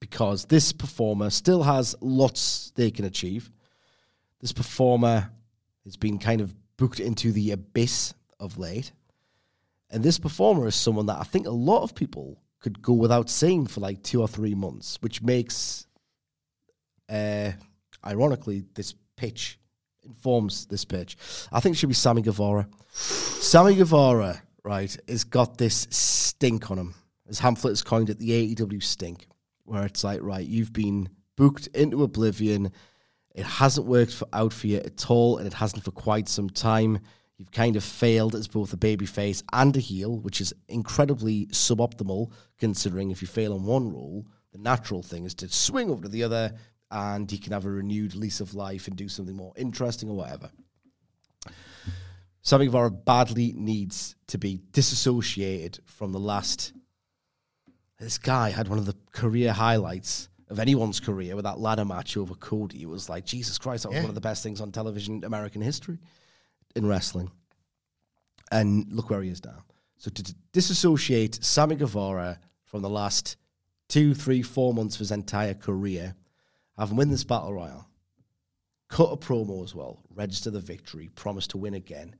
[0.00, 3.50] because this performer still has lots they can achieve,
[4.40, 5.30] this performer
[5.84, 8.92] has been kind of booked into the abyss of late.
[9.90, 13.30] And this performer is someone that I think a lot of people could go without
[13.30, 15.86] seeing for like two or three months, which makes,
[17.08, 17.52] uh,
[18.04, 19.58] ironically, this pitch
[20.04, 21.16] informs this pitch.
[21.52, 22.68] I think it should be Sammy Guevara.
[22.92, 26.94] Sammy Guevara, right, has got this stink on him,
[27.28, 29.26] as Hamflett has coined it, the AEW stink,
[29.64, 32.72] where it's like, right, you've been booked into oblivion.
[33.34, 36.50] It hasn't worked for, out for you at all, and it hasn't for quite some
[36.50, 36.98] time.
[37.36, 42.32] You've kind of failed as both a babyface and a heel, which is incredibly suboptimal
[42.58, 46.08] considering if you fail on one role, the natural thing is to swing over to
[46.08, 46.52] the other
[46.90, 50.16] and you can have a renewed lease of life and do something more interesting or
[50.16, 50.50] whatever.
[52.42, 56.72] Sammy Guevara badly needs to be disassociated from the last.
[57.98, 62.16] This guy had one of the career highlights of anyone's career with that ladder match
[62.16, 62.82] over Cody.
[62.82, 65.60] It was like, Jesus Christ, that was one of the best things on television, American
[65.60, 65.98] history
[66.76, 67.30] in wrestling.
[68.50, 69.64] And look where he is now.
[69.98, 73.36] So to, to disassociate Sammy Guevara from the last
[73.88, 76.14] two, three, four months of his entire career,
[76.78, 77.88] have him win this battle royal,
[78.88, 82.14] cut a promo as well, register the victory, promise to win again,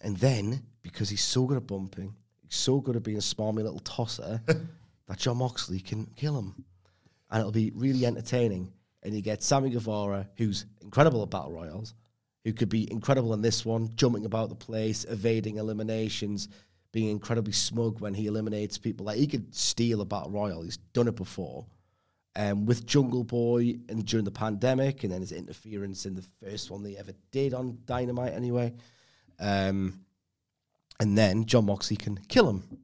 [0.00, 3.62] and then because he's so good at bumping, he's so good at being a smarmy
[3.62, 4.42] little tosser,
[5.08, 6.64] that John Moxley can kill him,
[7.30, 8.72] and it'll be really entertaining.
[9.02, 11.94] And you get Sammy Guevara, who's incredible at battle royals,
[12.44, 16.48] who could be incredible in this one, jumping about the place, evading eliminations,
[16.92, 19.06] being incredibly smug when he eliminates people.
[19.06, 20.62] Like he could steal a battle royal.
[20.62, 21.66] He's done it before.
[22.36, 26.70] Um, with Jungle Boy and during the pandemic, and then his interference in the first
[26.70, 28.74] one they ever did on Dynamite, anyway.
[29.40, 30.00] Um,
[31.00, 32.78] and then John Moxley can kill him,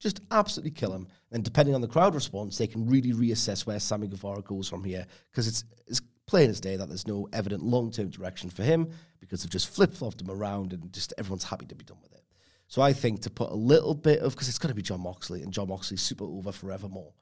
[0.00, 1.06] just absolutely kill him.
[1.30, 4.82] And depending on the crowd response, they can really reassess where Sammy Guevara goes from
[4.82, 8.62] here because it's it's plain as day that there's no evident long term direction for
[8.62, 11.98] him because they've just flip flopped him around and just everyone's happy to be done
[12.02, 12.24] with it.
[12.66, 15.00] So I think to put a little bit of because it's going to be John
[15.00, 17.12] Moxley and John Moxley's super over forevermore.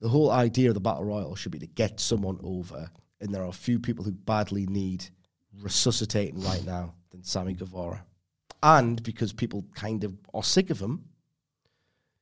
[0.00, 2.90] The whole idea of the battle royal should be to get someone over,
[3.20, 5.04] and there are a few people who badly need
[5.60, 8.04] resuscitating right now than Sammy Guevara,
[8.62, 11.04] and because people kind of are sick of him,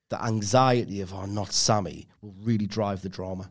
[0.09, 3.51] the anxiety of oh not Sammy will really drive the drama.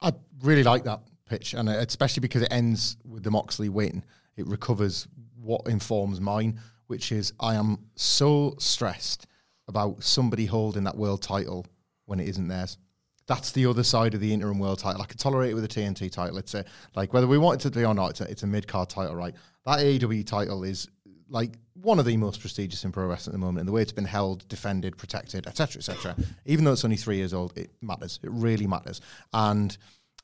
[0.00, 4.02] I really like that pitch, and especially because it ends with the Moxley win.
[4.36, 9.26] It recovers what informs mine, which is I am so stressed
[9.68, 11.66] about somebody holding that world title
[12.06, 12.78] when it isn't theirs.
[13.26, 15.00] That's the other side of the interim world title.
[15.00, 16.36] I could tolerate it with a TNT title.
[16.38, 16.64] It's a,
[16.96, 18.88] like whether we want it to be or not, it's a, it's a mid card
[18.88, 19.34] title, right?
[19.66, 20.88] That AEW title is
[21.30, 23.82] like one of the most prestigious in pro wrestling at the moment, and the way
[23.82, 26.16] it's been held, defended, protected, etc., etc.
[26.44, 28.18] Even though it's only three years old, it matters.
[28.22, 29.00] It really matters.
[29.32, 29.76] And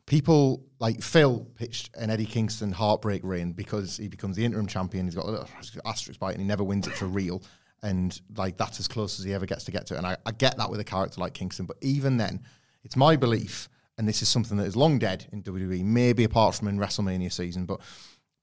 [0.07, 5.07] people like Phil pitched an Eddie Kingston heartbreak reign because he becomes the interim champion.
[5.07, 5.49] He's got a little
[5.85, 7.43] asterisk by it and he never wins it for real.
[7.83, 9.99] And like that's as close as he ever gets to get to it.
[9.99, 11.67] And I, I get that with a character like Kingston.
[11.67, 12.43] But even then,
[12.85, 16.55] it's my belief, and this is something that is long dead in WWE, maybe apart
[16.55, 17.81] from in WrestleMania season, but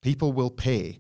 [0.02, 1.00] people will pay.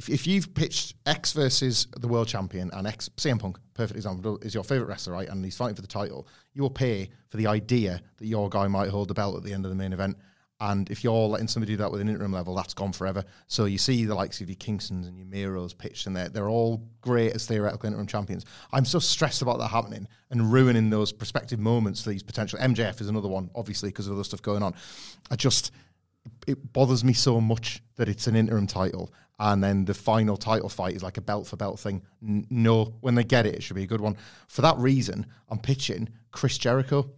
[0.00, 4.38] If, if you've pitched X versus the world champion and X, CM Punk, perfect example,
[4.38, 5.28] is your favorite wrestler, right?
[5.28, 8.66] And he's fighting for the title, you will pay for the idea that your guy
[8.66, 10.16] might hold the belt at the end of the main event.
[10.58, 13.22] And if you're letting somebody do that with an interim level, that's gone forever.
[13.46, 16.48] So you see the likes of your Kingstons and your Miros pitched, and they're, they're
[16.48, 18.46] all great as theoretical interim champions.
[18.72, 22.58] I'm so stressed about that happening and ruining those prospective moments these potential.
[22.58, 24.74] MJF is another one, obviously, because of other stuff going on.
[25.30, 25.72] I just,
[26.46, 29.12] it bothers me so much that it's an interim title.
[29.40, 32.02] And then the final title fight is like a belt for belt thing.
[32.22, 34.16] N- no, when they get it, it should be a good one.
[34.46, 37.10] For that reason, I'm pitching Chris Jericho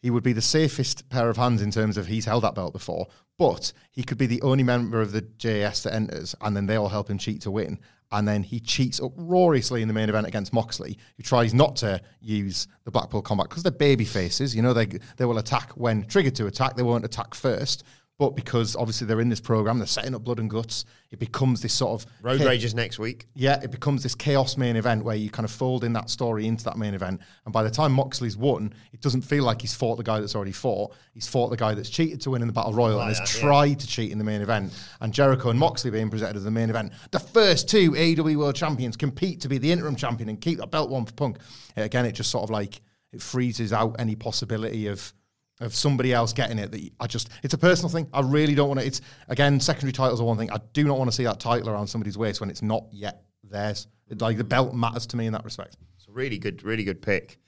[0.00, 2.72] he would be the safest pair of hands in terms of he's held that belt
[2.72, 6.66] before, but he could be the only member of the JS that enters, and then
[6.66, 7.78] they all help him cheat to win.
[8.10, 12.00] And then he cheats uproariously in the main event against Moxley, who tries not to
[12.20, 14.56] use the Blackpool combat because they're baby faces.
[14.56, 14.86] You know, they
[15.18, 16.74] they will attack when triggered to attack.
[16.74, 17.84] They won't attack first.
[18.18, 20.84] But because obviously they're in this program, they're setting up blood and guts.
[21.12, 23.28] It becomes this sort of Road Rages next week.
[23.34, 26.46] Yeah, it becomes this chaos main event where you kind of fold in that story
[26.48, 27.20] into that main event.
[27.44, 30.34] And by the time Moxley's won, it doesn't feel like he's fought the guy that's
[30.34, 30.94] already fought.
[31.14, 33.34] He's fought the guy that's cheated to win in the battle royal and has that,
[33.34, 33.40] yeah.
[33.40, 34.72] tried to cheat in the main event.
[35.00, 36.92] And Jericho and Moxley being presented as the main event.
[37.12, 40.72] The first two AEW World Champions compete to be the interim champion and keep that
[40.72, 41.38] belt one for Punk.
[41.76, 42.80] Uh, Again, it just sort of like
[43.12, 45.12] it freezes out any possibility of
[45.60, 48.08] of somebody else getting it that I just it's a personal thing.
[48.12, 50.50] I really don't want to it's again secondary titles are one thing.
[50.50, 53.22] I do not want to see that title around somebody's waist when it's not yet
[53.44, 53.88] theirs.
[54.08, 55.76] It, like the belt matters to me in that respect.
[55.96, 57.38] It's a really good, really good pick.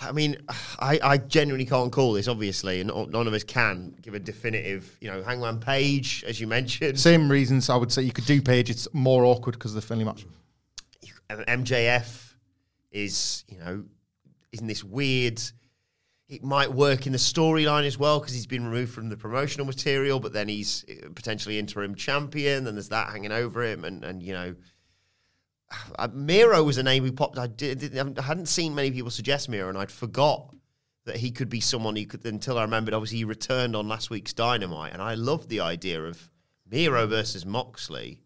[0.00, 0.36] I mean,
[0.80, 4.18] I, I genuinely can't call this, obviously, and no- none of us can give a
[4.18, 6.98] definitive, you know, Hangman Page, as you mentioned.
[6.98, 8.68] Same reasons I would say you could do Page.
[8.68, 10.26] It's more awkward because of the friendly match.
[11.30, 12.34] MJF
[12.90, 13.84] is, you know,
[14.52, 15.40] isn't this weird?
[16.32, 19.66] It might work in the storyline as well because he's been removed from the promotional
[19.66, 24.02] material, but then he's uh, potentially interim champion, and there's that hanging over him, and
[24.02, 24.54] and you know,
[25.98, 27.38] uh, Miro was a name who popped.
[27.38, 30.54] I did, didn't- I hadn't seen many people suggest Miro, and I'd forgot
[31.04, 32.24] that he could be someone who could.
[32.24, 36.02] Until I remembered, obviously, he returned on last week's Dynamite, and I loved the idea
[36.02, 36.30] of
[36.70, 38.22] Miro versus Moxley.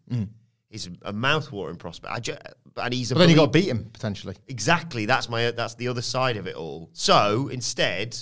[0.69, 2.35] Is a mouthwatering prospect, I ju-
[2.75, 4.35] and he's a But then you belie- got to beat him potentially.
[4.49, 5.05] Exactly.
[5.05, 5.51] That's my.
[5.51, 6.89] That's the other side of it all.
[6.91, 8.17] So instead,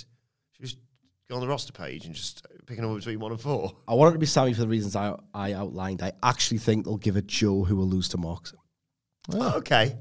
[0.60, 0.78] just
[1.28, 3.76] go on the roster page and just pick a number between one and four.
[3.88, 6.02] I want it to be Sammy for the reasons I, I outlined.
[6.02, 8.54] I actually think they'll give it Joe, who will lose to Mox.
[9.34, 9.96] Okay.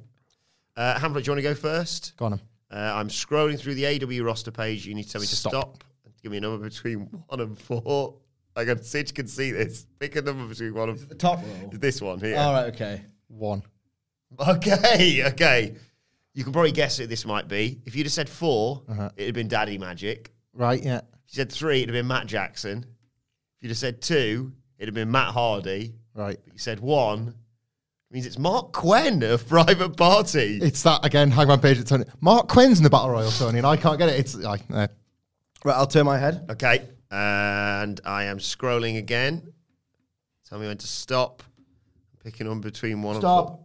[0.77, 2.13] Uh, Hamflett, do you want to go first?
[2.17, 2.34] Go on.
[2.34, 2.39] Uh,
[2.75, 4.86] I'm scrolling through the AW roster page.
[4.86, 5.51] You need to tell me to Stop.
[5.51, 5.84] stop.
[6.21, 8.17] Give me a number between one and four.
[8.56, 9.86] I can Sidge can see this.
[10.00, 11.70] Pick a number between one and The top row.
[11.74, 12.38] this one here.
[12.38, 13.02] All right, okay.
[13.28, 13.63] One.
[14.39, 15.76] Okay, okay.
[16.34, 17.80] You can probably guess who this might be.
[17.86, 19.10] If you'd have said 4 Uh-huh.
[19.15, 20.32] it'd have been Daddy Magic.
[20.54, 20.82] Right.
[20.84, 20.98] Yeah.
[20.98, 22.80] If you said three, it'd have been Matt Jackson.
[23.58, 25.96] If you'd have said two, it'd have been Matt Hardy.
[26.13, 26.38] Right.
[26.44, 30.60] But you said one, it means it's Marq Quen of Private Party.
[30.62, 31.32] It's that again.
[31.32, 32.06] Hangman Page at Tony.
[32.22, 34.20] Marq Quen's in the battle royal, Tony, and I can't get it.
[34.20, 34.88] It's like uh,
[35.65, 36.46] Right, I'll turn my head.
[36.52, 39.54] Okay, and I am scrolling again.
[40.49, 41.43] Tell me when to stop.
[42.21, 43.47] Picking on between one and Stop.
[43.47, 43.60] four.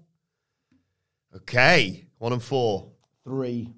[1.37, 2.93] Okay, one and four.
[3.25, 3.73] Three.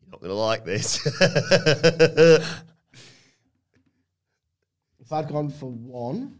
[0.00, 1.00] You're not going to like this.
[5.00, 6.38] If I'd gone for one,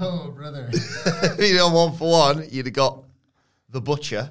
[0.00, 0.68] oh brother.
[0.72, 3.04] if you'd gone one for one, you'd have got
[3.68, 4.30] the butcher.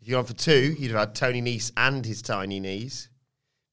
[0.00, 3.10] If you'd gone for two, you'd have had Tony Nese and his tiny knees.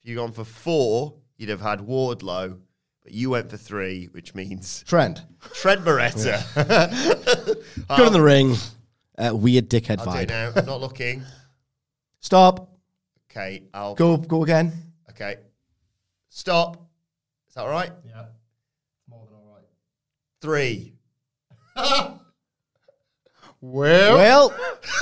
[0.04, 2.60] If you'd gone for four, you'd have had Wardlow.
[3.04, 5.22] But you went for three, which means Trent.
[5.54, 6.42] Trent Beretta.
[7.98, 8.56] Good in the ring.
[9.18, 10.30] Uh, weird dickhead I'll do it vibe.
[10.30, 10.52] now.
[10.56, 11.24] I'm not looking.
[12.20, 12.72] Stop.
[13.30, 14.18] Okay, I'll Go.
[14.18, 14.74] Go again.
[15.12, 15.36] Okay.
[16.30, 16.78] Stop.
[17.48, 17.92] Is that all right?
[18.06, 18.26] Yeah.
[19.08, 19.66] More than all right.
[20.42, 20.94] Three.
[23.62, 24.54] Well, Well,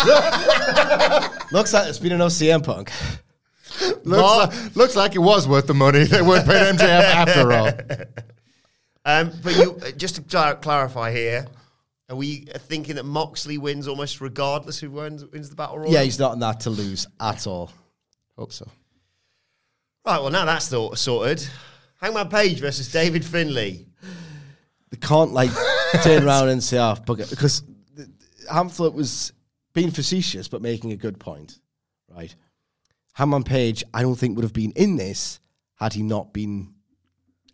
[1.52, 2.92] looks like it's been enough CM Punk.
[4.06, 6.04] Looks, like, looks like it was worth the money.
[6.04, 7.72] They weren't paying MJF after all.
[9.06, 11.46] Um, but you, uh, just to clar- clarify here,
[12.10, 15.92] are we uh, thinking that Moxley wins almost regardless who wins, wins the battle royal?
[15.92, 17.70] Yeah, he's not in that to lose at all.
[18.38, 18.66] Hope so.
[20.06, 20.20] Right.
[20.20, 21.46] Well, now that's thought sorted.
[22.00, 23.86] Hangman Page versus David Finlay.
[24.90, 25.52] They can't like
[26.02, 27.64] turn around and say, "Oh, bugger," because
[28.50, 29.34] Hamflett was
[29.74, 31.60] being facetious but making a good point,
[32.10, 32.34] right?
[33.14, 35.40] Hangman Page, I don't think would have been in this
[35.76, 36.74] had he not been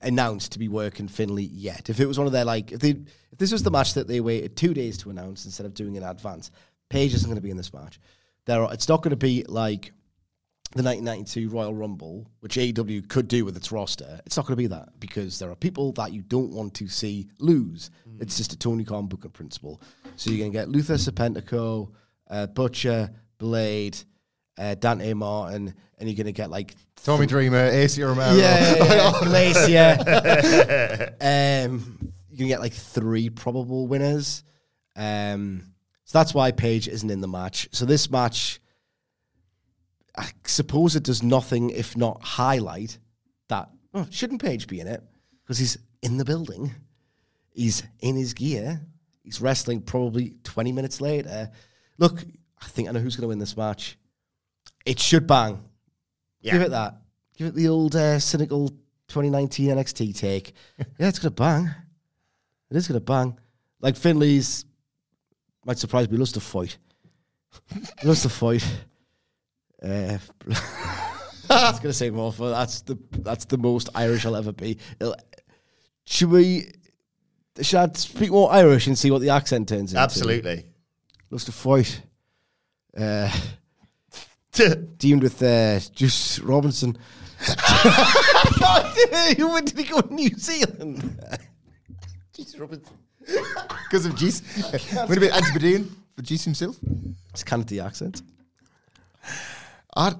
[0.01, 1.89] announced to be working Finlay yet.
[1.89, 4.07] If it was one of their like, if they, if this was the match that
[4.07, 6.51] they waited two days to announce instead of doing in advance,
[6.89, 7.99] Page isn't going to be in this match.
[8.45, 9.91] There, are, it's not going to be like
[10.75, 14.19] the 1992 Royal Rumble, which AEW could do with its roster.
[14.25, 16.87] It's not going to be that because there are people that you don't want to
[16.87, 17.91] see lose.
[18.19, 19.81] It's just a Tony Khan booking principle.
[20.15, 21.91] So you're going to get Luther Serpentico,
[22.29, 23.97] uh, Butcher, Blade,
[24.59, 28.35] uh, Dante Martin, and you're going to get like Tommy Dreamer, AC Romero.
[28.35, 29.19] yeah, yeah.
[29.23, 29.95] Glacier.
[31.21, 34.43] um, you can get like three probable winners.
[34.95, 35.63] Um,
[36.03, 37.69] so that's why Page isn't in the match.
[37.71, 38.59] So this match,
[40.17, 42.97] I suppose it does nothing if not highlight
[43.47, 43.69] that.
[43.93, 45.01] Oh, shouldn't Page be in it?
[45.43, 46.71] Because he's in the building.
[47.51, 48.81] He's in his gear.
[49.23, 51.49] He's wrestling probably 20 minutes later.
[51.97, 52.23] Look,
[52.61, 53.97] I think I know who's going to win this match.
[54.89, 55.63] It should bang.
[56.41, 56.53] Yeah.
[56.53, 56.95] Give it that.
[57.37, 58.69] Give it the old uh, cynical
[59.07, 60.53] 2019 NXT take.
[60.77, 61.69] yeah, it's gonna bang.
[62.71, 63.37] It is gonna bang.
[63.81, 64.65] Like Finlay's
[65.63, 66.17] might surprise me.
[66.17, 66.79] Loves to fight.
[68.03, 68.65] loves to fight.
[69.81, 70.17] Uh,
[71.51, 74.79] I was gonna say more for that's the that's the most Irish I'll ever be.
[74.99, 75.15] It'll-
[76.05, 76.71] should we?
[77.61, 80.01] Should I speak more Irish and see what the accent turns into?
[80.01, 80.65] Absolutely.
[81.29, 82.01] Loves to fight.
[82.97, 83.31] Uh,
[84.97, 86.97] deemed with uh, Juice Robinson.
[89.37, 91.19] when did he go to New Zealand?
[92.33, 92.97] Juice Robinson.
[93.19, 94.41] Because of Jeez.
[95.07, 96.77] Would it be Antipodean for Jeez himself?
[97.31, 98.21] It's kind of the accent.
[99.95, 100.13] I,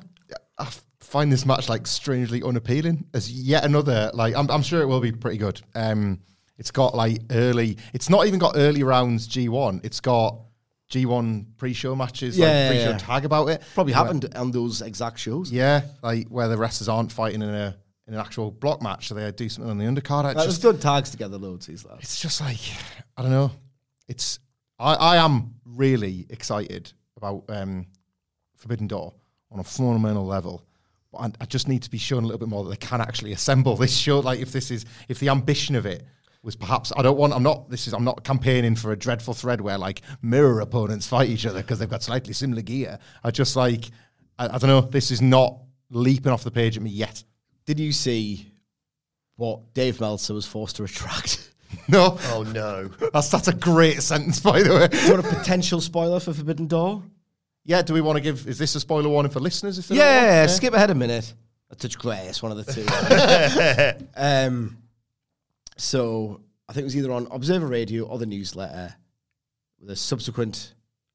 [0.58, 0.68] I
[1.00, 5.02] find this match like strangely unappealing as yet another like I'm, I'm sure it will
[5.02, 5.62] be pretty good.
[5.76, 6.20] Um,
[6.58, 7.78] it's got like early.
[7.94, 9.84] It's not even got early rounds G1.
[9.84, 10.42] It's got
[10.90, 12.98] G1 pre-show matches, Yeah, like pre-show yeah.
[12.98, 13.62] tag about it.
[13.74, 15.52] Probably Where- happened on those exact shows.
[15.52, 17.78] Yeah, like where the wrestlers aren't fighting in a
[18.08, 20.24] in an actual block match, so they do something on the undercard.
[20.24, 22.02] Like, just done tags together loads these lads.
[22.02, 22.58] it's just like
[23.18, 23.52] I don't know.
[24.08, 24.40] It's
[24.80, 27.86] I, I am really excited about um,
[28.56, 29.14] Forbidden Door
[29.52, 30.66] on a fundamental level.
[31.12, 33.02] But I, I just need to be shown a little bit more that they can
[33.02, 34.20] actually assemble this show.
[34.22, 36.04] Like if this is if the ambition of it
[36.42, 39.34] was perhaps I don't want I'm not this is I'm not campaigning for a dreadful
[39.34, 42.98] thread where like mirror opponents fight each other because they've got slightly similar gear.
[43.24, 43.86] I just like
[44.38, 44.82] I, I don't know.
[44.82, 45.58] This is not
[45.90, 47.24] leaping off the page at me yet.
[47.66, 48.52] Did you see
[49.36, 51.46] what Dave Meltzer was forced to retract?
[51.88, 52.90] No, Oh no.
[53.14, 54.88] that's that's a great sentence by the way.
[54.88, 57.04] Do you want a potential spoiler for Forbidden Door?
[57.64, 58.48] Yeah, do we want to give?
[58.48, 59.78] Is this a spoiler warning for listeners?
[59.78, 61.32] If they don't Yeah, skip ahead a minute.
[61.70, 64.06] A touch grace, one of the two.
[64.16, 64.78] um,
[65.80, 68.94] so I think it was either on Observer Radio or the newsletter
[69.80, 70.74] with a subsequent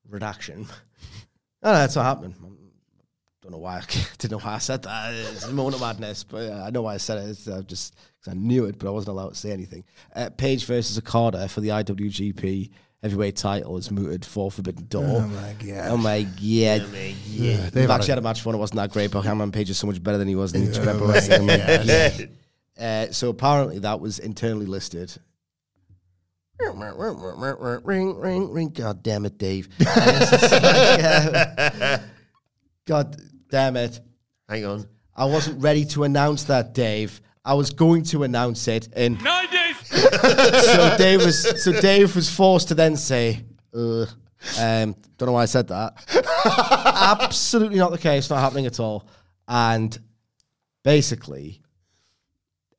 [0.09, 0.67] redaction.
[1.63, 2.35] No, that's what happened.
[2.43, 2.47] I
[3.43, 3.79] don't know why.
[3.79, 3.83] I
[4.19, 5.15] didn't know why I said that.
[5.15, 7.31] It's a moment of madness, but I know why I said it.
[7.31, 9.85] It's, uh, just because I knew it, but I wasn't allowed to say anything.
[10.15, 12.71] Uh, Page versus Okada for the IWGP
[13.03, 15.05] heavyweight title is mooted for Forbidden Door.
[15.05, 15.89] Oh my god!
[15.91, 16.41] Oh my god!
[16.41, 16.79] Yeah.
[16.79, 18.57] They've They've actually had had a match for one.
[18.57, 20.73] It wasn't that great, but Hangman Page is so much better than he was in
[20.73, 22.39] Japan Pro Wrestling.
[22.79, 23.07] I'm like, yeah.
[23.09, 25.17] Uh, so apparently that was internally listed.
[27.85, 28.69] Ring, ring, ring.
[28.71, 29.69] God damn it, Dave.
[29.79, 31.99] And it's just like, uh,
[32.87, 33.17] God
[33.51, 34.01] damn it.
[34.49, 34.87] Hang on.
[35.17, 37.21] I wasn't ready to announce that, Dave.
[37.45, 39.77] I was going to announce it in Nine days.
[39.89, 43.45] so Dave was so Dave was forced to then say,
[43.75, 44.09] Ugh.
[44.59, 45.95] um, don't know why I said that.
[47.23, 49.07] Absolutely not the case, not happening at all.
[49.47, 49.97] And
[50.83, 51.61] basically,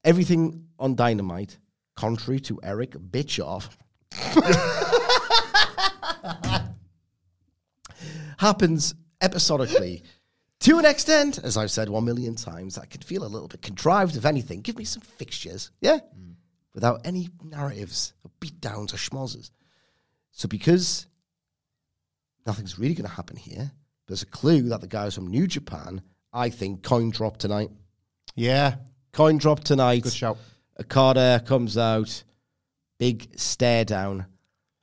[0.05, 1.57] everything on Dynamite,
[1.95, 3.77] contrary to Eric Bischoff,
[8.37, 10.03] happens episodically.
[10.61, 13.61] To an extent, as I've said one million times, that could feel a little bit
[13.61, 14.61] contrived, if anything.
[14.61, 15.99] Give me some fixtures, yeah?
[16.17, 16.35] Mm.
[16.73, 19.51] Without any narratives or beatdowns or schmozzes.
[20.31, 21.07] So, because
[22.45, 23.71] nothing's really going to happen here,
[24.07, 26.01] there's a clue that the guys from New Japan,
[26.31, 27.71] I think, coin drop tonight.
[28.35, 28.75] Yeah,
[29.15, 30.03] Coin drop tonight.
[30.03, 30.37] good shout.
[30.77, 32.21] Okada comes out,
[32.99, 34.25] big stare down.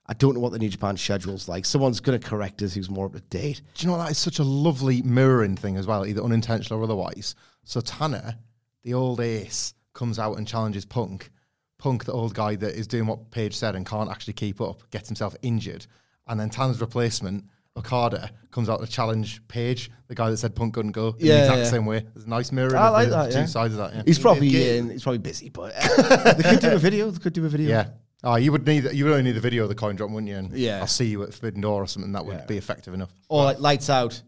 [0.07, 1.67] I don't know what the New Japan schedule's like.
[1.67, 3.61] Someone's going to correct us who's more up to date.
[3.75, 4.05] Do you know what?
[4.05, 7.35] That is such a lovely mirroring thing as well, either unintentional or otherwise.
[7.65, 8.39] So Tana,
[8.85, 11.31] the old ace, comes out and challenges Punk.
[11.77, 14.91] Punk, the old guy that is doing what Page said and can't actually keep up,
[14.91, 15.85] gets himself injured.
[16.27, 17.45] And then Tana's replacement,
[17.77, 21.35] Okada, comes out the challenge Page, the guy that said Punk couldn't go in Yeah,
[21.37, 21.65] the exact yeah.
[21.71, 22.05] same way.
[22.15, 22.77] There's a nice mirror.
[22.77, 23.45] I like the that, two yeah.
[23.47, 23.95] sides of that.
[23.95, 24.03] Yeah.
[24.05, 27.11] He's probably in, he's probably busy, but uh, they could do a video.
[27.11, 27.69] They could do a video.
[27.71, 27.89] yeah.
[28.25, 30.29] Oh, you would need you would only need the video of the coin drop, wouldn't
[30.31, 30.37] you?
[30.37, 30.79] And Yeah.
[30.81, 32.13] I'll see you at Forbidden Door or something.
[32.13, 33.13] That would be effective enough.
[33.29, 34.21] Or like lights out,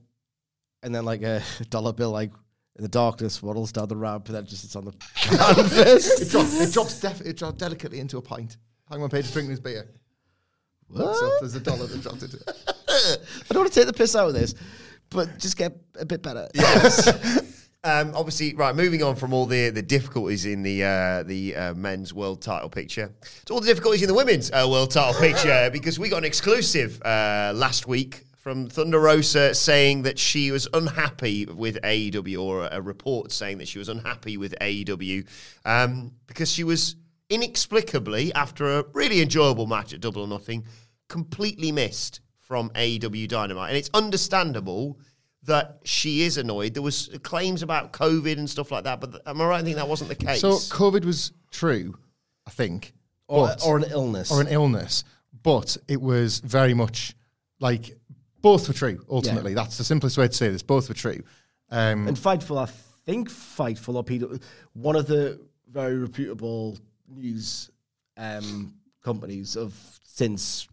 [0.82, 2.32] and then like a dollar bill like
[2.76, 6.22] in the darkness, waddles down the ramp, and then just sits on the canvas.
[6.22, 8.56] It drops, it drops, def- it drops delicately into a pint.
[8.90, 9.86] Hangman Page is drinking his beer.
[10.88, 12.73] Looks up, there's a dollar that dropped into it.
[12.94, 14.54] I don't want to take the piss out of this,
[15.10, 16.48] but just get a bit better.
[17.86, 18.74] Um, obviously, right.
[18.74, 22.70] Moving on from all the the difficulties in the uh, the uh, men's world title
[22.70, 23.12] picture
[23.44, 26.24] to all the difficulties in the women's uh, world title picture, because we got an
[26.24, 32.68] exclusive uh, last week from Thunder Rosa saying that she was unhappy with AEW, or
[32.72, 35.26] a report saying that she was unhappy with AEW
[35.66, 36.96] um, because she was
[37.28, 40.64] inexplicably, after a really enjoyable match at Double or Nothing,
[41.08, 44.98] completely missed from AEW Dynamite, and it's understandable
[45.44, 46.74] that she is annoyed.
[46.74, 49.60] There was claims about COVID and stuff like that, but am I right?
[49.60, 50.40] I think that wasn't the case.
[50.40, 51.94] So COVID was true,
[52.46, 52.92] I think,
[53.28, 54.30] Or, but- or an illness.
[54.30, 55.04] or an illness,
[55.42, 57.14] but it was very much
[57.60, 57.96] like
[58.40, 59.02] both were true.
[59.10, 60.62] Ultimately, that's the simplest way to say this.
[60.62, 61.22] Both were true.
[61.70, 62.70] Um, And Fightful, I
[63.06, 64.28] think Fightful or Peter,
[64.74, 65.40] one of the
[65.70, 66.76] very reputable
[67.08, 67.70] news
[68.18, 69.74] um, companies of
[70.04, 70.68] since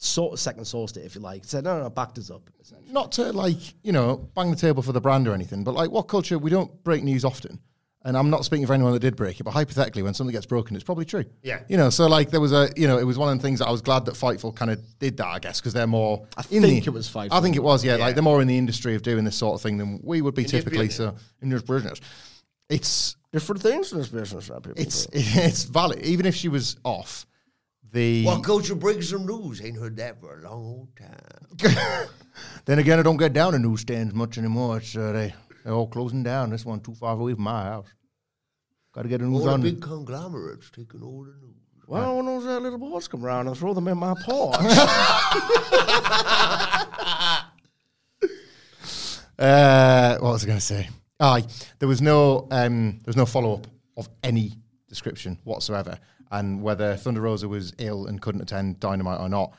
[0.00, 2.48] sort of second sourced it, if you like, said no, no, no backed us up.
[2.60, 2.92] essentially.
[2.92, 5.90] not to like you know bang the table for the brand or anything, but like
[5.90, 7.58] what culture we don't break news often.
[8.04, 10.46] And I'm not speaking for anyone that did break it, but hypothetically, when something gets
[10.46, 11.24] broken, it's probably true.
[11.42, 11.60] Yeah.
[11.68, 13.58] You know, so like there was a, you know, it was one of the things
[13.58, 16.24] that I was glad that Fightful kind of did that, I guess, because they're more.
[16.36, 17.32] I in think the- it was Fightful.
[17.32, 18.04] I think it was, yeah, Yeah.
[18.04, 20.36] Like they're more in the industry of doing this sort of thing than we would
[20.36, 20.86] be this typically.
[20.86, 20.96] business.
[21.20, 22.00] So in this business,
[22.70, 24.80] it's Different things in this business, right, people?
[24.80, 25.10] it's do.
[25.18, 26.00] it's valid.
[26.02, 27.26] Even if she was off,
[27.92, 29.62] the Well, Culture brings some news.
[29.62, 32.08] Ain't heard that for a long old time.
[32.64, 34.78] then again, I don't get down to newsstands much anymore.
[34.78, 35.34] It's uh, they
[35.64, 36.50] they're all closing down.
[36.50, 37.88] This one too far away from my house.
[38.92, 41.56] Got to get a news All the big conglomerates taking all the news.
[41.86, 44.56] well, when those uh, little boys come round and throw them in my porch.
[49.38, 50.88] Uh, what was I going to say?
[51.20, 51.44] Aye,
[51.78, 54.54] there was no um, there was no follow up of any
[54.88, 55.96] description whatsoever,
[56.30, 59.52] and whether Thunder Rosa was ill and couldn't attend Dynamite or not.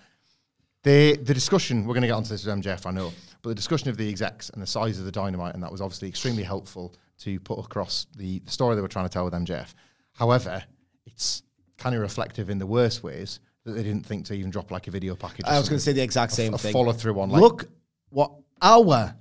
[0.84, 3.12] The the discussion we're going to get onto this with MJF, I know,
[3.42, 5.82] but the discussion of the execs and the size of the Dynamite, and that was
[5.82, 9.34] obviously extremely helpful to put across the, the story they were trying to tell with
[9.34, 9.74] MJF.
[10.14, 10.64] However,
[11.06, 11.44] it's
[11.78, 14.88] kind of reflective in the worst ways that they didn't think to even drop like
[14.88, 15.46] a video package.
[15.46, 16.72] I was going to say the exact same a thing.
[16.72, 17.66] follow through on like Look
[18.10, 19.16] what our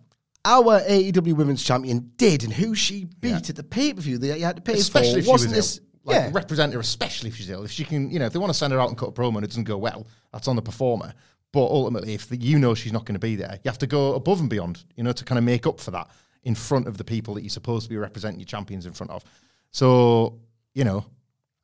[0.45, 3.37] our AEW Women's Champion did and who she beat Yeah.
[3.49, 5.19] at the pay per view that you had to pay especially for.
[5.19, 5.79] if she Wasn't was this?
[5.79, 5.85] ill.
[6.05, 7.65] Like, yeah, represent her, especially if she's ill.
[7.65, 9.13] If she can, you know, if they want to send her out and cut a
[9.13, 11.13] promo and it doesn't go well, that's on the performer.
[11.53, 13.87] But ultimately, if the, you know she's not going to be there, you have to
[13.87, 16.09] go above and beyond, you know, to kind of make up for that
[16.45, 19.11] in front of the people that you're supposed to be representing your champions in front
[19.11, 19.25] of.
[19.71, 20.41] So,
[20.75, 21.05] you know,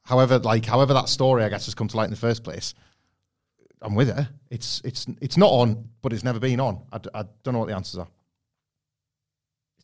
[0.03, 2.75] however, like, however that story, I guess, has come to light in the first place,
[3.83, 4.29] I'm with her.
[4.51, 6.83] It's it's it's not on, but it's never been on.
[6.91, 8.09] I, d- I don't know what the answers are.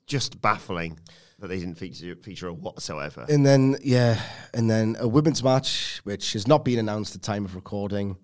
[0.07, 0.99] Just baffling
[1.41, 3.27] that they didn't feature feature her whatsoever.
[3.29, 4.21] and then yeah,
[4.55, 8.17] and then a women's match which has not been announced at time of recording,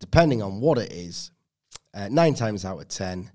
[0.00, 1.30] depending on what it is.
[1.94, 3.30] Uh, nine times out of ten,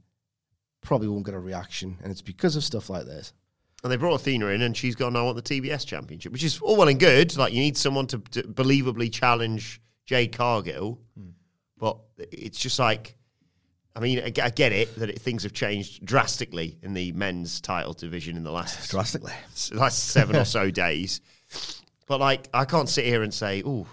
[0.81, 3.33] probably won't get a reaction, and it's because of stuff like this.
[3.81, 6.59] And they brought Athena in, and she's gone, I want the TBS championship, which is
[6.59, 7.37] all well and good.
[7.37, 10.99] Like, you need someone to, to believably challenge Jade Cargill.
[11.77, 13.15] But it's just like,
[13.95, 17.93] I mean, I, get- it that it, things have changed drastically in the men's title
[17.93, 19.33] division in the last, Drastically.
[19.73, 21.21] last seven or so days.
[22.07, 23.85] But, like, I can't sit here and say, oh,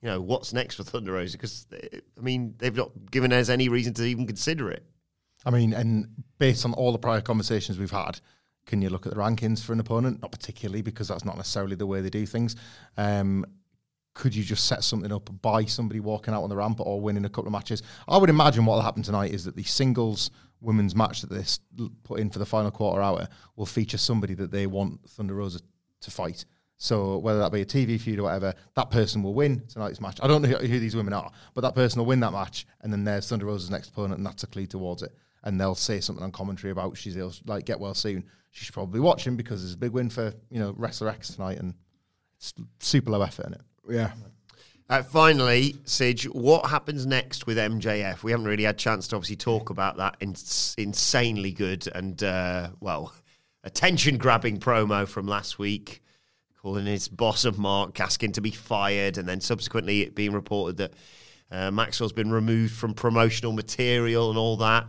[0.00, 1.36] you know, what's next for Thunder Rosa?
[1.36, 4.84] Because, I mean, they've not given us any reason to even consider it.
[5.44, 8.20] I mean, and based on all the prior conversations we've had,
[8.66, 10.20] can you look at the rankings for an opponent?
[10.22, 12.54] Not particularly, because that's not necessarily the way they do things.
[12.96, 13.44] Um,
[14.18, 17.24] could you just set something up by somebody walking out on the ramp or winning
[17.24, 17.84] a couple of matches?
[18.08, 21.44] I would imagine what will happen tonight is that the singles women's match that they
[22.02, 25.60] put in for the final quarter hour will feature somebody that they want Thunder Rosa
[26.00, 26.44] to fight.
[26.78, 30.18] So whether that be a TV feud or whatever, that person will win tonight's match.
[30.20, 32.66] I don't know who who these women are, but that person will win that match,
[32.80, 35.12] and then there's Thunder Rosa's next opponent, and that's a clue towards it.
[35.44, 38.24] And they'll say something on commentary about she's ill, like get well soon.
[38.50, 41.34] She should probably watch him because it's a big win for you know Wrestler X
[41.34, 41.74] tonight, and
[42.36, 43.60] it's super low effort in it.
[43.88, 44.12] Yeah.
[44.90, 48.22] Uh, finally, Sidge, what happens next with MJF?
[48.22, 52.22] We haven't really had a chance to obviously talk about that ins- insanely good and,
[52.22, 53.12] uh, well,
[53.64, 56.02] attention grabbing promo from last week,
[56.62, 60.78] calling his boss of Mark Gaskin to be fired, and then subsequently it being reported
[60.78, 60.94] that
[61.50, 64.86] uh, Maxwell's been removed from promotional material and all that.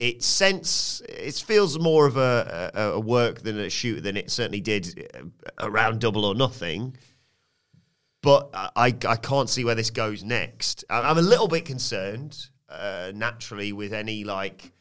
[0.00, 4.30] It sense it feels more of a, a, a work than a shoot than it
[4.30, 6.96] certainly did uh, around Double or Nothing
[8.24, 10.82] but I, I can't see where this goes next.
[10.88, 14.72] I'm a little bit concerned, uh, naturally, with any like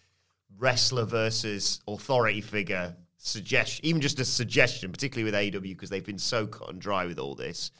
[0.58, 6.18] wrestler versus authority figure suggestion, even just a suggestion, particularly with AW because they've been
[6.18, 7.72] so cut and dry with all this.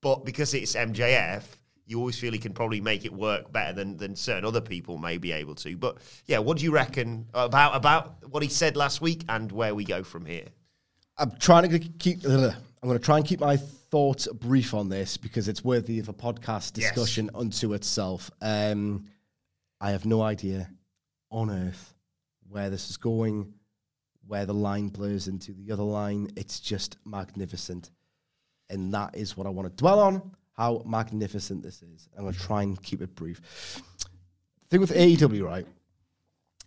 [0.00, 1.42] But because it's MJF,
[1.86, 4.98] you always feel he can probably make it work better than than certain other people
[4.98, 5.76] may be able to.
[5.76, 9.74] But yeah, what do you reckon about about what he said last week and where
[9.74, 10.46] we go from here?
[11.18, 12.24] I'm trying to keep.
[12.24, 13.58] I'm going to try and keep my
[13.94, 17.40] thoughts brief on this because it's worthy of a podcast discussion yes.
[17.40, 18.28] unto itself.
[18.42, 19.04] Um,
[19.80, 20.68] I have no idea
[21.30, 21.94] on earth
[22.48, 23.54] where this is going,
[24.26, 26.28] where the line blurs into the other line.
[26.34, 27.92] It's just magnificent.
[28.68, 32.08] And that is what I want to dwell on how magnificent this is.
[32.16, 33.40] I'm going to try and keep it brief.
[34.00, 35.68] The thing with AEW, right,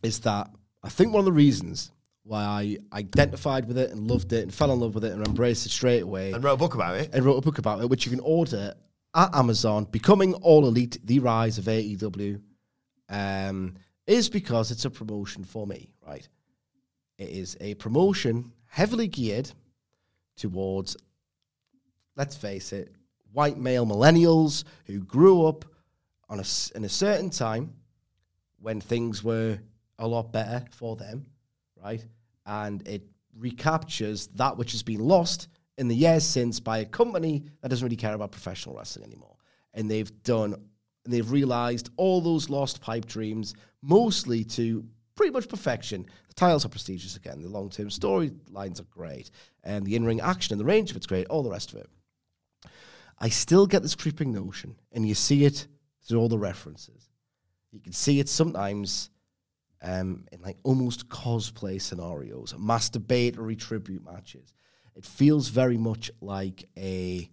[0.01, 0.49] is that
[0.81, 1.91] I think one of the reasons
[2.27, 5.25] why I identified with it and loved it and fell in love with it and
[5.25, 6.33] embraced it straight away.
[6.33, 7.09] And wrote a book about it.
[7.13, 8.73] And wrote a book about it, which you can order
[9.15, 12.41] at Amazon, Becoming All Elite, The Rise of AEW,
[13.09, 13.75] um,
[14.05, 16.27] is because it's a promotion for me, right?
[17.17, 19.49] It is a promotion heavily geared
[20.35, 20.97] towards,
[22.15, 22.93] let's face it,
[23.31, 25.65] white male millennials who grew up
[26.29, 27.73] on a, in a certain time
[28.59, 29.57] when things were
[29.97, 31.25] a lot better for them,
[31.81, 32.05] right?
[32.47, 33.03] And it
[33.37, 37.85] recaptures that which has been lost in the years since by a company that doesn't
[37.85, 39.35] really care about professional wrestling anymore.
[39.75, 40.55] And they've done,
[41.05, 44.83] they've realized all those lost pipe dreams, mostly to
[45.15, 46.05] pretty much perfection.
[46.29, 47.41] The titles are prestigious again.
[47.41, 49.29] The long term storylines are great.
[49.63, 51.27] And the in ring action and the range of it's great.
[51.27, 51.89] All the rest of it.
[53.19, 55.67] I still get this creeping notion, and you see it
[56.03, 57.09] through all the references.
[57.71, 59.09] You can see it sometimes
[59.81, 64.53] um, in like almost cosplay scenarios, masturbatory tribute matches.
[64.95, 67.29] It feels very much like a.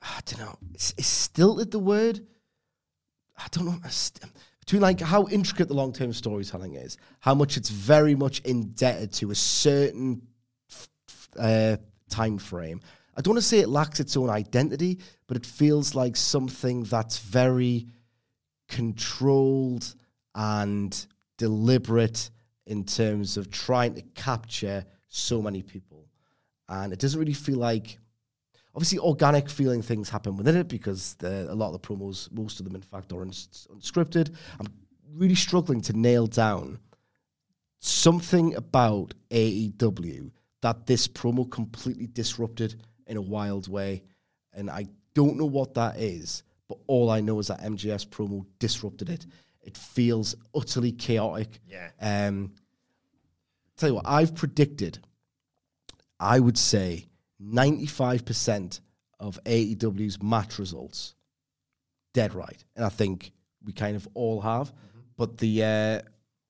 [0.00, 0.58] I don't know.
[0.74, 2.20] Is stilted the word?
[3.36, 3.80] I don't know.
[4.60, 9.12] Between like how intricate the long term storytelling is, how much it's very much indebted
[9.14, 10.22] to a certain
[11.38, 11.76] uh,
[12.08, 12.80] time frame,
[13.16, 16.84] I don't want to say it lacks its own identity, but it feels like something
[16.84, 17.88] that's very
[18.68, 19.94] controlled
[20.38, 22.30] and deliberate
[22.66, 26.06] in terms of trying to capture so many people.
[26.68, 27.98] And it doesn't really feel like,
[28.72, 32.60] obviously, organic feeling things happen within it because the, a lot of the promos, most
[32.60, 34.32] of them, in fact, are uns- unscripted.
[34.60, 34.68] I'm
[35.12, 36.78] really struggling to nail down
[37.80, 40.30] something about AEW
[40.62, 44.04] that this promo completely disrupted in a wild way.
[44.52, 48.44] And I don't know what that is, but all I know is that MJF's promo
[48.60, 49.26] disrupted it.
[49.68, 51.60] It feels utterly chaotic.
[51.68, 51.90] Yeah.
[52.00, 52.54] Um,
[53.76, 54.98] tell you what, I've predicted,
[56.18, 57.06] I would say
[57.42, 58.80] 95%
[59.20, 61.14] of AEW's match results
[62.14, 62.64] dead right.
[62.76, 64.68] And I think we kind of all have.
[64.68, 64.98] Mm-hmm.
[65.18, 66.08] But the uh,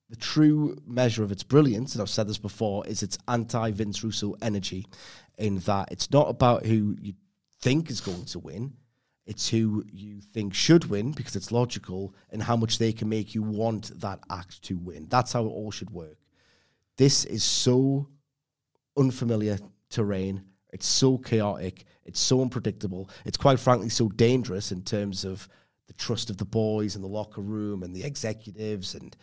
[0.09, 4.01] the true measure of its brilliance, and I've said this before, is its anti Vince
[4.01, 4.85] Russo energy
[5.37, 7.13] in that it's not about who you
[7.61, 8.73] think is going to win,
[9.29, 13.35] it's who you think should win because it's logical and how much they can make
[13.35, 15.05] you want that act to win.
[15.07, 16.17] That's how it all should work.
[16.97, 18.07] This is so
[18.97, 19.59] unfamiliar
[19.91, 20.43] terrain.
[20.73, 21.85] It's so chaotic.
[22.05, 23.07] It's so unpredictable.
[23.23, 25.47] It's quite frankly so dangerous in terms of
[25.85, 28.95] the trust of the boys in the locker room and the executives.
[28.95, 29.15] And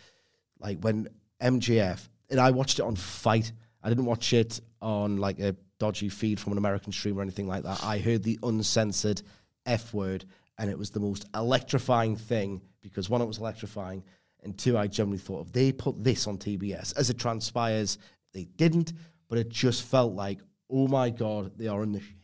[0.61, 1.09] like when
[1.43, 3.51] MJF, and I watched it on FITE.
[3.83, 7.49] I didn't watch it on like a dodgy feed from an American stream or anything
[7.49, 7.83] like that.
[7.83, 9.23] I heard the uncensored
[9.67, 10.25] F word,
[10.59, 14.03] and it was the most electrifying thing because one, it was electrifying,
[14.43, 17.99] and two, I generally thought if they put this on TBS, as it transpires,
[18.33, 18.93] they didn't,
[19.29, 20.39] but it just felt like,
[20.71, 22.15] oh my God, they are in the shit.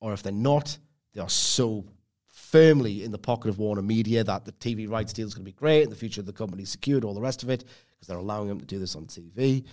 [0.00, 0.78] Or if they're not,
[1.12, 1.84] they are so
[2.26, 5.50] firmly in the pocket of Warner Media that the TV rights deal is going to
[5.50, 7.64] be great and the future of the company is secured, all the rest of it,
[7.94, 9.64] because they're allowing them to do this on TV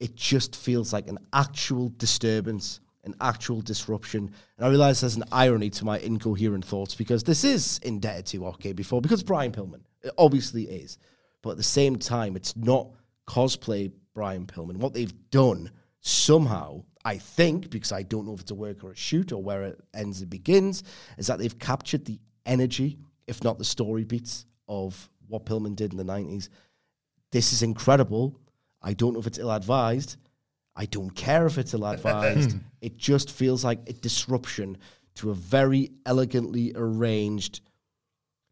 [0.00, 4.30] it just feels like an actual disturbance, an actual disruption.
[4.56, 8.46] And I realize there's an irony to my incoherent thoughts because this is indebted to
[8.46, 9.80] OK before, because Brian Pillman.
[10.02, 10.98] It obviously is.
[11.42, 12.90] But at the same time, it's not
[13.26, 14.76] cosplay Brian Pillman.
[14.76, 18.92] What they've done somehow, I think, because I don't know if it's a work or
[18.92, 20.84] a shoot or where it ends and begins,
[21.16, 25.92] is that they've captured the energy, if not the story beats, of what Pillman did
[25.92, 26.48] in the 90s.
[27.32, 28.38] This is incredible.
[28.82, 30.16] I don't know if it's ill advised.
[30.78, 32.56] I don't care if it's ill advised.
[32.80, 34.78] it just feels like a disruption
[35.16, 37.60] to a very elegantly arranged,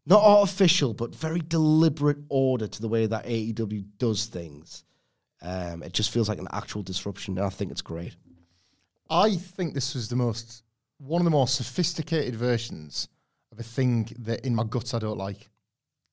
[0.05, 4.83] not artificial, but very deliberate order to the way that AEW does things.
[5.41, 8.15] Um, it just feels like an actual disruption, and I think it's great.
[9.09, 10.63] I think this was the most
[10.97, 13.07] one of the more sophisticated versions
[13.51, 15.49] of a thing that in my guts I don't like.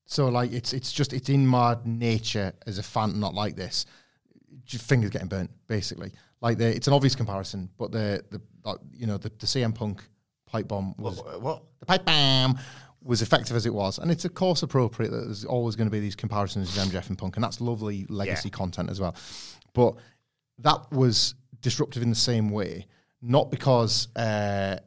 [0.05, 3.85] So like it's it's just it's in my nature as a fan not like this.
[4.69, 6.11] Your fingers getting burnt, basically.
[6.41, 9.73] Like the, it's an obvious comparison, but the the like, you know the, the CM
[9.75, 10.03] Punk
[10.47, 11.41] pipe bomb was What?
[11.41, 11.63] what?
[11.79, 12.57] the pipe bomb
[13.03, 15.91] was effective as it was, and it's of course appropriate that there's always going to
[15.91, 18.57] be these comparisons with MJF and Punk, and that's lovely legacy Yeah.
[18.57, 19.15] content as well.
[19.73, 19.95] But
[20.59, 22.87] that was disruptive in the same way,
[23.21, 24.77] not because uh,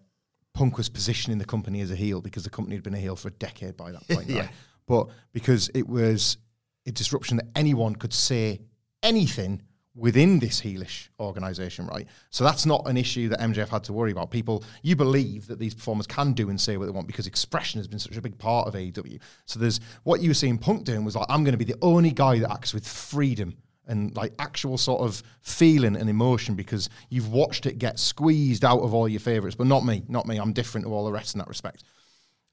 [0.54, 3.14] Punk was positioning the company as a heel, because the company had been a heel
[3.16, 4.40] for a decade by that point, Yeah.
[4.40, 4.50] right?
[4.86, 6.38] but because it was
[6.86, 8.60] a disruption that anyone could say
[9.02, 9.62] anything
[9.98, 12.06] within this heelish organization, right?
[12.30, 14.30] So that's not an issue that MJF had to worry about.
[14.30, 17.80] People, you believe that these performers can do and say what they want because expression
[17.80, 19.20] has been such a big part of AEW.
[19.44, 21.78] So there's what you were seeing Punk doing was like, I'm going to be the
[21.82, 23.56] only guy that acts with freedom
[23.88, 28.80] and like actual sort of feeling and emotion because you've watched it get squeezed out
[28.80, 30.38] of all your favorites, but not me, not me.
[30.38, 31.82] I'm different to all the rest in that respect.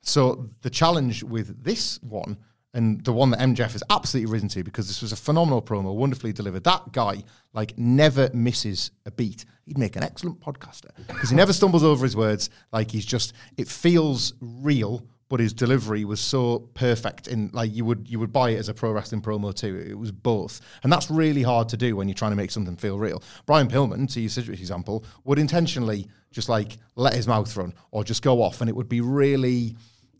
[0.02, 2.38] So the challenge with this one
[2.76, 5.96] and the one that MJF has absolutely risen to because this was a phenomenal promo,
[5.96, 6.66] wonderfully delivered.
[6.66, 7.24] That guy
[7.54, 9.46] like never misses a beat.
[9.66, 12.50] He'd make an excellent podcaster because he never stumbles over his words.
[12.72, 17.86] Like he's just it feels real, but his delivery was so perfect in like you
[17.86, 19.78] would you would buy it as a pro wrestling promo too.
[19.90, 22.76] It was both, and that's really hard to do when you're trying to make something
[22.76, 23.24] feel real.
[23.46, 28.04] Brian Pillman, to use his example, would intentionally just like let his mouth run or
[28.04, 29.78] just go off, and it would be really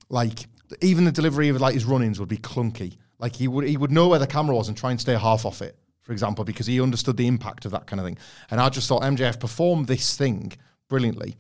[0.08, 0.48] like
[0.82, 2.98] even the delivery of like his run-ins would be clunky.
[3.20, 5.46] Like he would he would know where the camera was and try and stay half
[5.46, 8.18] off it, for example, because he understood the impact of that kind of thing.
[8.52, 10.54] And I just thought MJF performed this thing
[10.90, 11.38] brilliantly,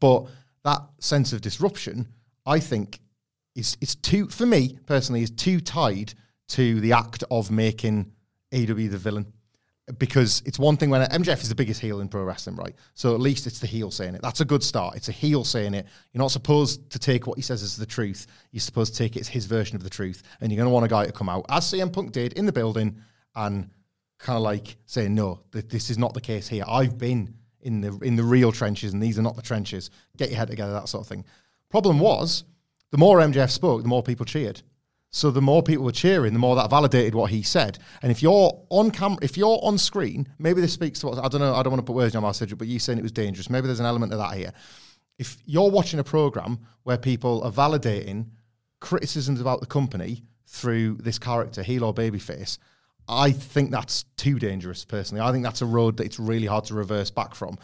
[0.00, 0.26] but
[0.64, 2.08] that sense of disruption,
[2.46, 3.00] I think,
[3.54, 6.14] is is too for me personally is too tied
[6.48, 8.12] to the act of making
[8.52, 9.32] AW the villain.
[9.98, 12.74] Because it's one thing when MJF is the biggest heel in pro wrestling, right?
[12.94, 14.22] So at least it's the heel saying it.
[14.22, 14.96] That's a good start.
[14.96, 15.86] It's a heel saying it.
[16.12, 18.26] You're not supposed to take what he says as the truth.
[18.50, 20.22] You're supposed to take it as his version of the truth.
[20.40, 22.46] And you're going to want a guy to come out, as CM Punk did in
[22.46, 22.96] the building,
[23.36, 23.68] and
[24.18, 26.64] kind of like saying, no, th- this is not the case here.
[26.66, 29.90] I've been in the in the real trenches, and these are not the trenches.
[30.16, 31.24] Get your head together, that sort of thing.
[31.70, 32.44] Problem was,
[32.90, 34.62] the more MJF spoke, the more people cheered.
[35.14, 37.78] So the more people were cheering, the more that validated what he said.
[38.02, 41.28] And if you're on camera, if you're on screen, maybe this speaks to what I
[41.28, 41.54] don't know.
[41.54, 43.12] I don't want to put words in your mouth, Sidgwick, but you saying it was
[43.12, 43.48] dangerous.
[43.48, 44.52] Maybe there's an element of that here.
[45.16, 48.26] If you're watching a program where people are validating
[48.80, 52.58] criticisms about the company through this character, heel or babyface,
[53.08, 54.84] I think that's too dangerous.
[54.84, 57.56] Personally, I think that's a road that it's really hard to reverse back from.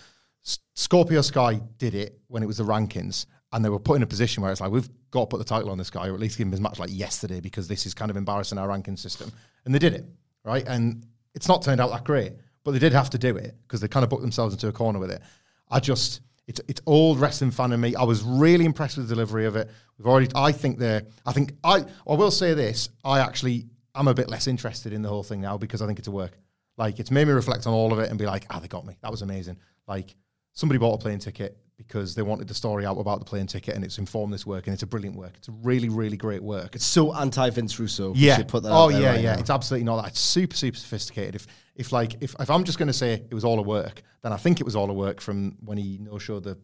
[0.77, 4.07] Scorpio Sky did it when it was the rankings, and they were put in a
[4.07, 6.21] position where it's like we've got to put the title on this guy, or at
[6.21, 8.97] least give him his match like yesterday, because this is kind of embarrassing our ranking
[8.97, 9.33] system.
[9.65, 10.05] And they did it,
[10.45, 10.67] right?
[10.67, 12.33] And it's not turned out that great,
[12.65, 14.73] but they did have to do it because they kind of booked themselves into a
[14.73, 15.23] corner with it.
[15.71, 17.95] I just it's it's old wrestling fan in me.
[17.95, 19.71] I was really impressed with the delivery of it.
[19.99, 24.09] We've already I think they're I think I I will say this, I actually I'm
[24.09, 26.39] a bit less interested in the whole thing now because I think it's a work.
[26.77, 28.87] Like it's made me reflect on all of it and be like, ah, they got
[28.87, 28.97] me.
[29.03, 29.59] That was amazing.
[29.87, 30.15] Like
[30.53, 31.57] somebody bought a plane ticket
[31.87, 34.67] because they wanted the story out about the plane ticket and it's informed this work
[34.67, 35.33] and it's a brilliant work.
[35.37, 36.75] It's a really, really great work.
[36.75, 38.11] It's so anti Vince Russo.
[38.13, 38.37] We Yeah.
[38.37, 39.35] should put that oh out there yeah, right yeah.
[39.35, 39.41] now.
[39.41, 40.09] It's absolutely not that.
[40.09, 41.35] It's super, super sophisticated.
[41.35, 44.03] If if like if, if I'm just going to say it was all a work,
[44.23, 46.59] then I think it was all a work from when he no showed the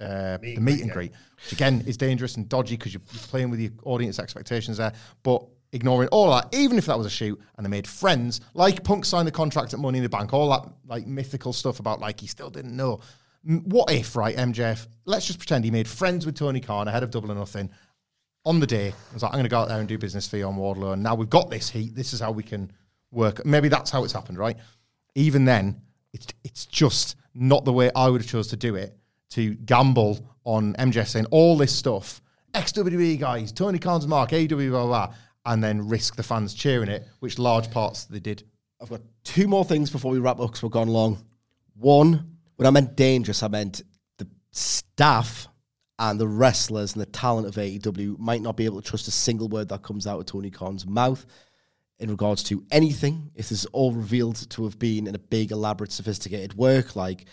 [0.00, 3.50] uh, the meet and greet, which again is dangerous and dodgy because you're, you're playing
[3.50, 4.92] with your audience expectations there.
[5.22, 8.84] But ignoring all that, even if that was a shoot, and they made friends, like
[8.84, 12.00] Punk signed the contract at Money in the Bank, all that like mythical stuff about
[12.00, 13.00] like he still didn't know.
[13.44, 14.86] What if, right, MJF?
[15.04, 17.70] Let's just pretend he made friends with Tony Khan ahead of Double or Nothing
[18.44, 18.88] on the day.
[18.88, 20.56] I was like, I'm going to go out there and do business for you on
[20.56, 20.94] Wardlow.
[20.94, 21.94] And now we've got this heat.
[21.94, 22.72] This is how we can
[23.10, 23.44] work.
[23.44, 24.56] Maybe that's how it's happened, right?
[25.14, 25.80] Even then,
[26.12, 28.96] it's it's just not the way I would have chose to do it.
[29.30, 32.22] To gamble on MJF saying all this stuff,
[32.54, 35.14] ex WWE guys, Tony Khan's mark, AW, blah, blah, blah,
[35.44, 38.42] and then risk the fans cheering it, which large parts they did.
[38.80, 41.22] I've got two more things before we wrap up because we've gone long.
[41.74, 43.82] One, when I meant dangerous, I meant
[44.18, 45.46] the staff
[46.00, 49.12] and the wrestlers and the talent of AEW might not be able to trust a
[49.12, 51.24] single word that comes out of Tony Khan's mouth
[52.00, 53.30] in regards to anything.
[53.36, 57.26] If this is all revealed to have been in a big, elaborate, sophisticated work, like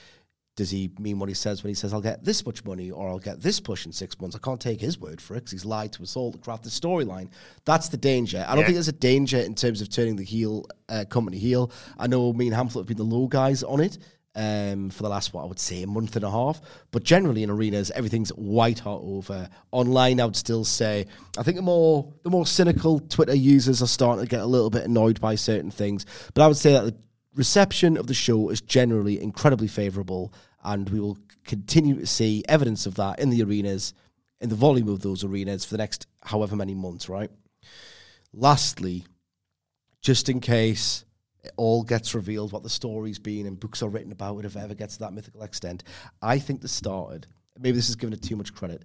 [0.55, 3.09] does he mean what he says when he says I'll get this much money or
[3.09, 4.35] I'll get this push in six months?
[4.35, 6.63] I can't take his word for it because he's lied to us all to craft
[6.63, 7.29] the storyline.
[7.65, 8.45] That's the danger.
[8.47, 8.65] I don't Yeah.
[8.67, 11.71] think there's a danger in terms of turning the heel uh, company heel.
[11.97, 13.97] I know me and Hamflett have been the low guys on it
[14.35, 16.61] um, for the last what I would say a month and a half,
[16.91, 19.49] but generally in arenas everything's white hot over.
[19.71, 21.07] Online, I would still say
[21.37, 24.69] I think the more the more cynical Twitter users are starting to get a little
[24.69, 26.95] bit annoyed by certain things, but I would say that the
[27.35, 30.33] reception of the show is generally incredibly favourable,
[30.63, 33.93] and we will continue to see evidence of that in the arenas,
[34.41, 37.29] in the volume of those arenas for the next however many months, right?
[38.35, 39.05] lastly,
[40.01, 41.05] just in case
[41.45, 44.55] it all gets revealed what the story's been and books are written about it if
[44.55, 45.83] it ever gets to that mythical extent,
[46.21, 47.27] I think this started.
[47.59, 48.83] Maybe this is giving it too much credit.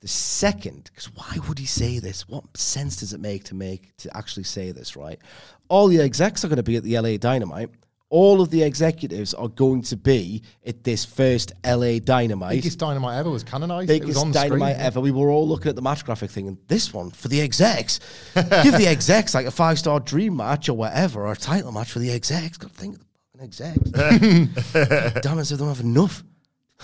[0.00, 2.26] The second, because why would he say this?
[2.26, 4.96] What sense does it make to make to actually say this?
[4.96, 5.20] Right,
[5.68, 7.70] all the execs are going to be at the LA Dynamite.
[8.10, 12.56] All of the executives are going to be at this first LA Dynamite.
[12.56, 13.88] Biggest dynamite ever was canonized.
[13.88, 14.86] it was biggest on dynamite screen.
[14.86, 15.00] ever.
[15.00, 18.00] We were all looking at the match graphic thing, and this one for the execs.
[18.34, 21.92] Give the execs like a five star dream match or whatever, or a title match
[21.92, 22.58] for the execs.
[22.58, 23.06] Got to think of the
[23.38, 23.90] fucking execs.
[25.22, 26.24] Damn it, so they don't have enough.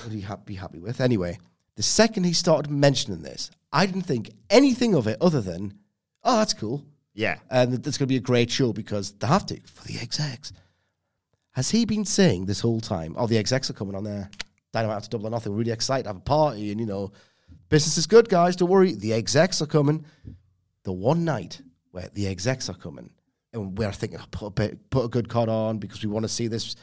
[0.05, 1.01] Would he ha- be happy with?
[1.01, 1.39] Anyway,
[1.75, 5.75] the second he started mentioning this, I didn't think anything of it other than,
[6.23, 6.85] oh, that's cool.
[7.15, 7.39] Yeah.
[7.51, 10.53] And it's going to be a great show because they have to for the execs.
[11.57, 14.29] Has he been saying this whole time, oh, the execs are coming on there,
[14.75, 17.13] Dynamite to double or nothing, really excited, to have a party, and you know,
[17.71, 20.05] business is good, guys, don't worry, the execs are coming.
[20.83, 23.09] The one night where the execs are coming,
[23.55, 26.25] and we're thinking, oh, put, a bit, put a good card on because we want
[26.25, 26.77] to see this,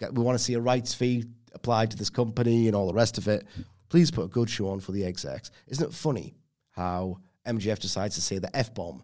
[0.00, 3.18] we want to see a rights fee applied to this company and all the rest
[3.18, 3.44] of it.
[3.88, 5.50] Please put a good show on for the execs.
[5.66, 6.36] Isn't it funny
[6.70, 7.18] how
[7.48, 9.02] MJF decides to say the F bomb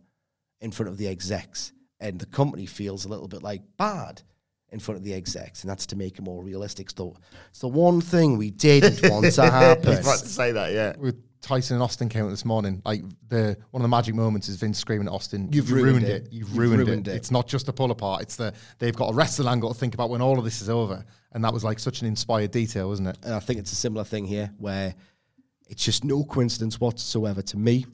[0.61, 4.23] in front of the execs, and the company feels a little bit like bad
[4.71, 6.91] in front of the execs, and that's to make it more realistic.
[6.91, 7.17] So
[7.51, 9.87] it's the one thing we didn't want to happen.
[9.87, 10.95] I was about to say that, yeah.
[10.99, 12.83] with Tyson and Austin came out this morning.
[12.85, 15.91] Like the one of the magic moments is Vince screaming at Austin, You've "You ruined
[15.93, 16.23] ruined it.
[16.27, 16.33] it!
[16.33, 17.13] You've, You've ruined, ruined it.
[17.13, 18.23] it." It's not just a pull apart.
[18.23, 20.69] It's the they've got a wrestling angle to think about when all of this is
[20.69, 23.19] over." And that was like such an inspired detail, wasn't it?
[23.23, 24.95] And I think it's a similar thing here where
[25.69, 27.85] it's just no coincidence whatsoever to me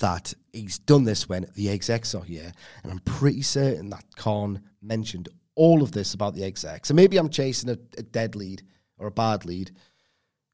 [0.00, 2.52] that he's done this when the execs are here.
[2.82, 5.28] And I'm pretty certain that Khan mentioned
[5.58, 6.90] all of this about the execs.
[6.90, 8.62] And maybe I'm chasing a, a dead lead
[8.98, 9.70] or a bad lead,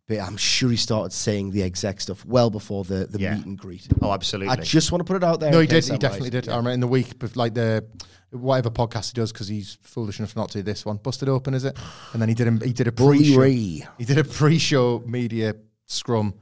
[0.09, 3.37] but I'm sure he started saying the exec stuff well before the, the Yeah.
[3.37, 3.87] meet and greet.
[4.03, 4.53] Oh, absolutely.
[4.53, 5.51] I just want to put it out there.
[5.51, 5.77] No, in he did.
[5.77, 6.45] case He I'm definitely right.
[6.45, 6.49] did.
[6.49, 7.85] I remember in the week, bef- like the
[8.31, 10.97] whatever podcast he does, because he's foolish enough not to do this one.
[10.99, 11.79] Busted open, is it?
[12.13, 13.35] And then he did a, he did a pre-show.
[13.37, 13.85] Bree.
[13.99, 15.55] He did a pre-show media
[15.87, 16.35] scrum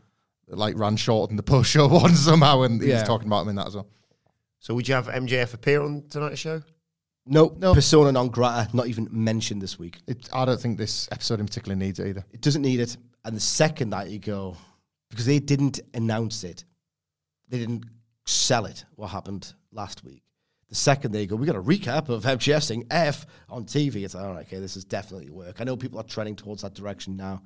[0.48, 2.94] that like ran short than the post-show one somehow, and he Yeah.
[3.00, 3.86] was talking about him in that as well.
[4.58, 6.62] so would you have MJF appear on tonight's show?
[7.26, 7.58] Nope.
[7.58, 7.74] No.
[7.74, 9.98] Persona non grata, not even mentioned this week.
[10.06, 12.24] It, I don't think this episode in particular needs it either.
[12.32, 12.96] It doesn't need it.
[13.24, 14.56] And the second that you go,
[15.10, 16.64] because they didn't announce it,
[17.48, 17.84] they didn't
[18.26, 20.22] sell it, what happened last week.
[20.68, 24.04] The second they go, we got a recap of MJF saying F on TV.
[24.04, 25.60] It's like, all right, okay, this is definitely work.
[25.60, 27.42] I know people are trending towards that direction now.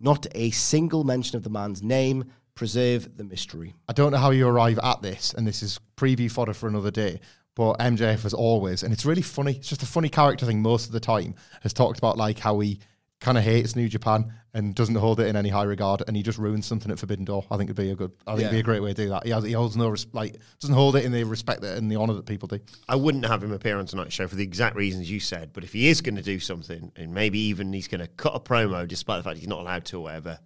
[0.00, 2.24] Not a single mention of the man's name.
[2.54, 3.74] Preserve the mystery.
[3.88, 6.90] I don't know how you arrive at this, and this is preview fodder for another
[6.90, 7.20] day.
[7.56, 9.52] But MJF, as always, and it's really funny.
[9.52, 10.62] It's just a funny character thing.
[10.62, 12.80] Most of the time, has talked about like how he
[13.20, 16.22] kind of hates New Japan and doesn't hold it in any high regard, and he
[16.22, 17.44] just ruins something at Forbidden Door.
[17.50, 18.12] I think it'd be a good.
[18.26, 19.24] I think it'd be a great way to do that.
[19.24, 21.90] He has, he holds no res- like doesn't hold it in the respect that and
[21.90, 22.58] the honor that people do.
[22.88, 25.52] I wouldn't have him appear on tonight's show for the exact reasons you said.
[25.52, 28.34] But if he is going to do something, and maybe even he's going to cut
[28.34, 30.38] a promo, despite the fact he's not allowed to or whatever,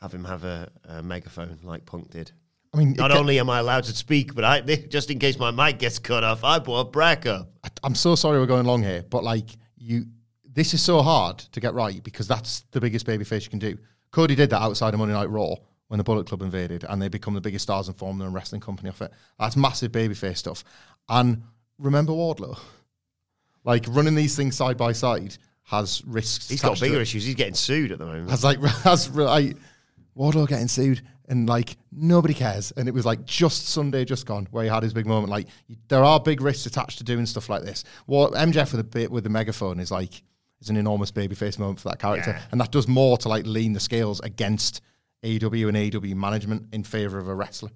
[0.00, 2.32] have him have a, a megaphone like Punk did.
[2.72, 5.50] I mean, Not only am I allowed to speak, but I just in case my
[5.50, 7.50] mic gets cut off, I brought Brack up.
[7.64, 10.06] I- I'm so sorry we're going long here, but like you,
[10.52, 13.76] this is so hard to get right because that's the biggest babyface you can do.
[14.12, 15.54] Cody did that outside of Monday Night Raw
[15.88, 18.60] when the Bullet Club invaded, and they become the biggest stars in Formula and wrestling
[18.60, 19.12] company off it.
[19.38, 20.62] That's massive babyface stuff.
[21.08, 21.42] And
[21.78, 22.56] remember Wardlow,
[23.64, 26.48] like running these things side by side has risks.
[26.48, 27.24] He's got bigger issues.
[27.24, 28.30] He's getting sued at the moment.
[28.30, 29.56] Has like has like
[30.16, 32.72] Wardlow getting sued and like nobody cares.
[32.72, 35.30] And it was like just Sunday just gone where he had his big moment.
[35.30, 35.46] Like
[35.88, 37.84] there are big risks attached to doing stuff like this.
[38.06, 40.22] What MJF with a bit with the megaphone is like
[40.60, 42.42] is an enormous babyface moment for that character, Yeah.
[42.52, 44.82] and that does more to like lean the scales against
[45.24, 47.70] AW and AW management in favor of a wrestler.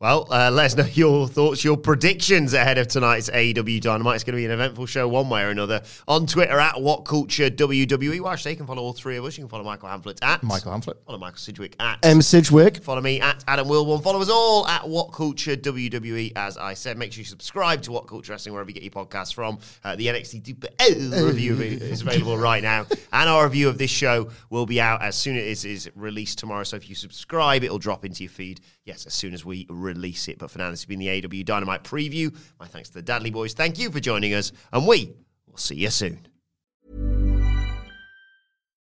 [0.00, 4.16] Well, uh, let us know your thoughts, your predictions ahead of tonight's AEW Dynamite.
[4.16, 5.82] It's going to be an eventful show one way or another.
[6.08, 8.20] On Twitter at What Culture WWE.
[8.20, 9.38] Well, actually, you can follow all three of us.
[9.38, 10.96] You can follow Michael Hamflett at Michael Hamflett.
[11.06, 12.20] Follow Michael Sidgwick at M.
[12.22, 12.82] Sidgwick.
[12.82, 14.02] Follow me at Adam Wilbourn.
[14.02, 16.32] Follow us all at What Culture WWE.
[16.34, 18.90] As I said, make sure you subscribe to What Culture Wrestling wherever you get your
[18.90, 19.60] podcasts from.
[19.84, 23.92] Uh, the NXT Duper oh, review is available right now, and our review of this
[23.92, 26.64] show will be out as soon as it is released tomorrow.
[26.64, 28.60] So if you subscribe, it'll drop into your feed.
[28.84, 30.38] Yes, as soon as we release it.
[30.38, 32.36] But for now, this has been the AW Dynamite preview.
[32.58, 33.54] My thanks to the Dudley Boys.
[33.54, 35.14] Thank you for joining us, and we
[35.46, 36.26] will see you soon.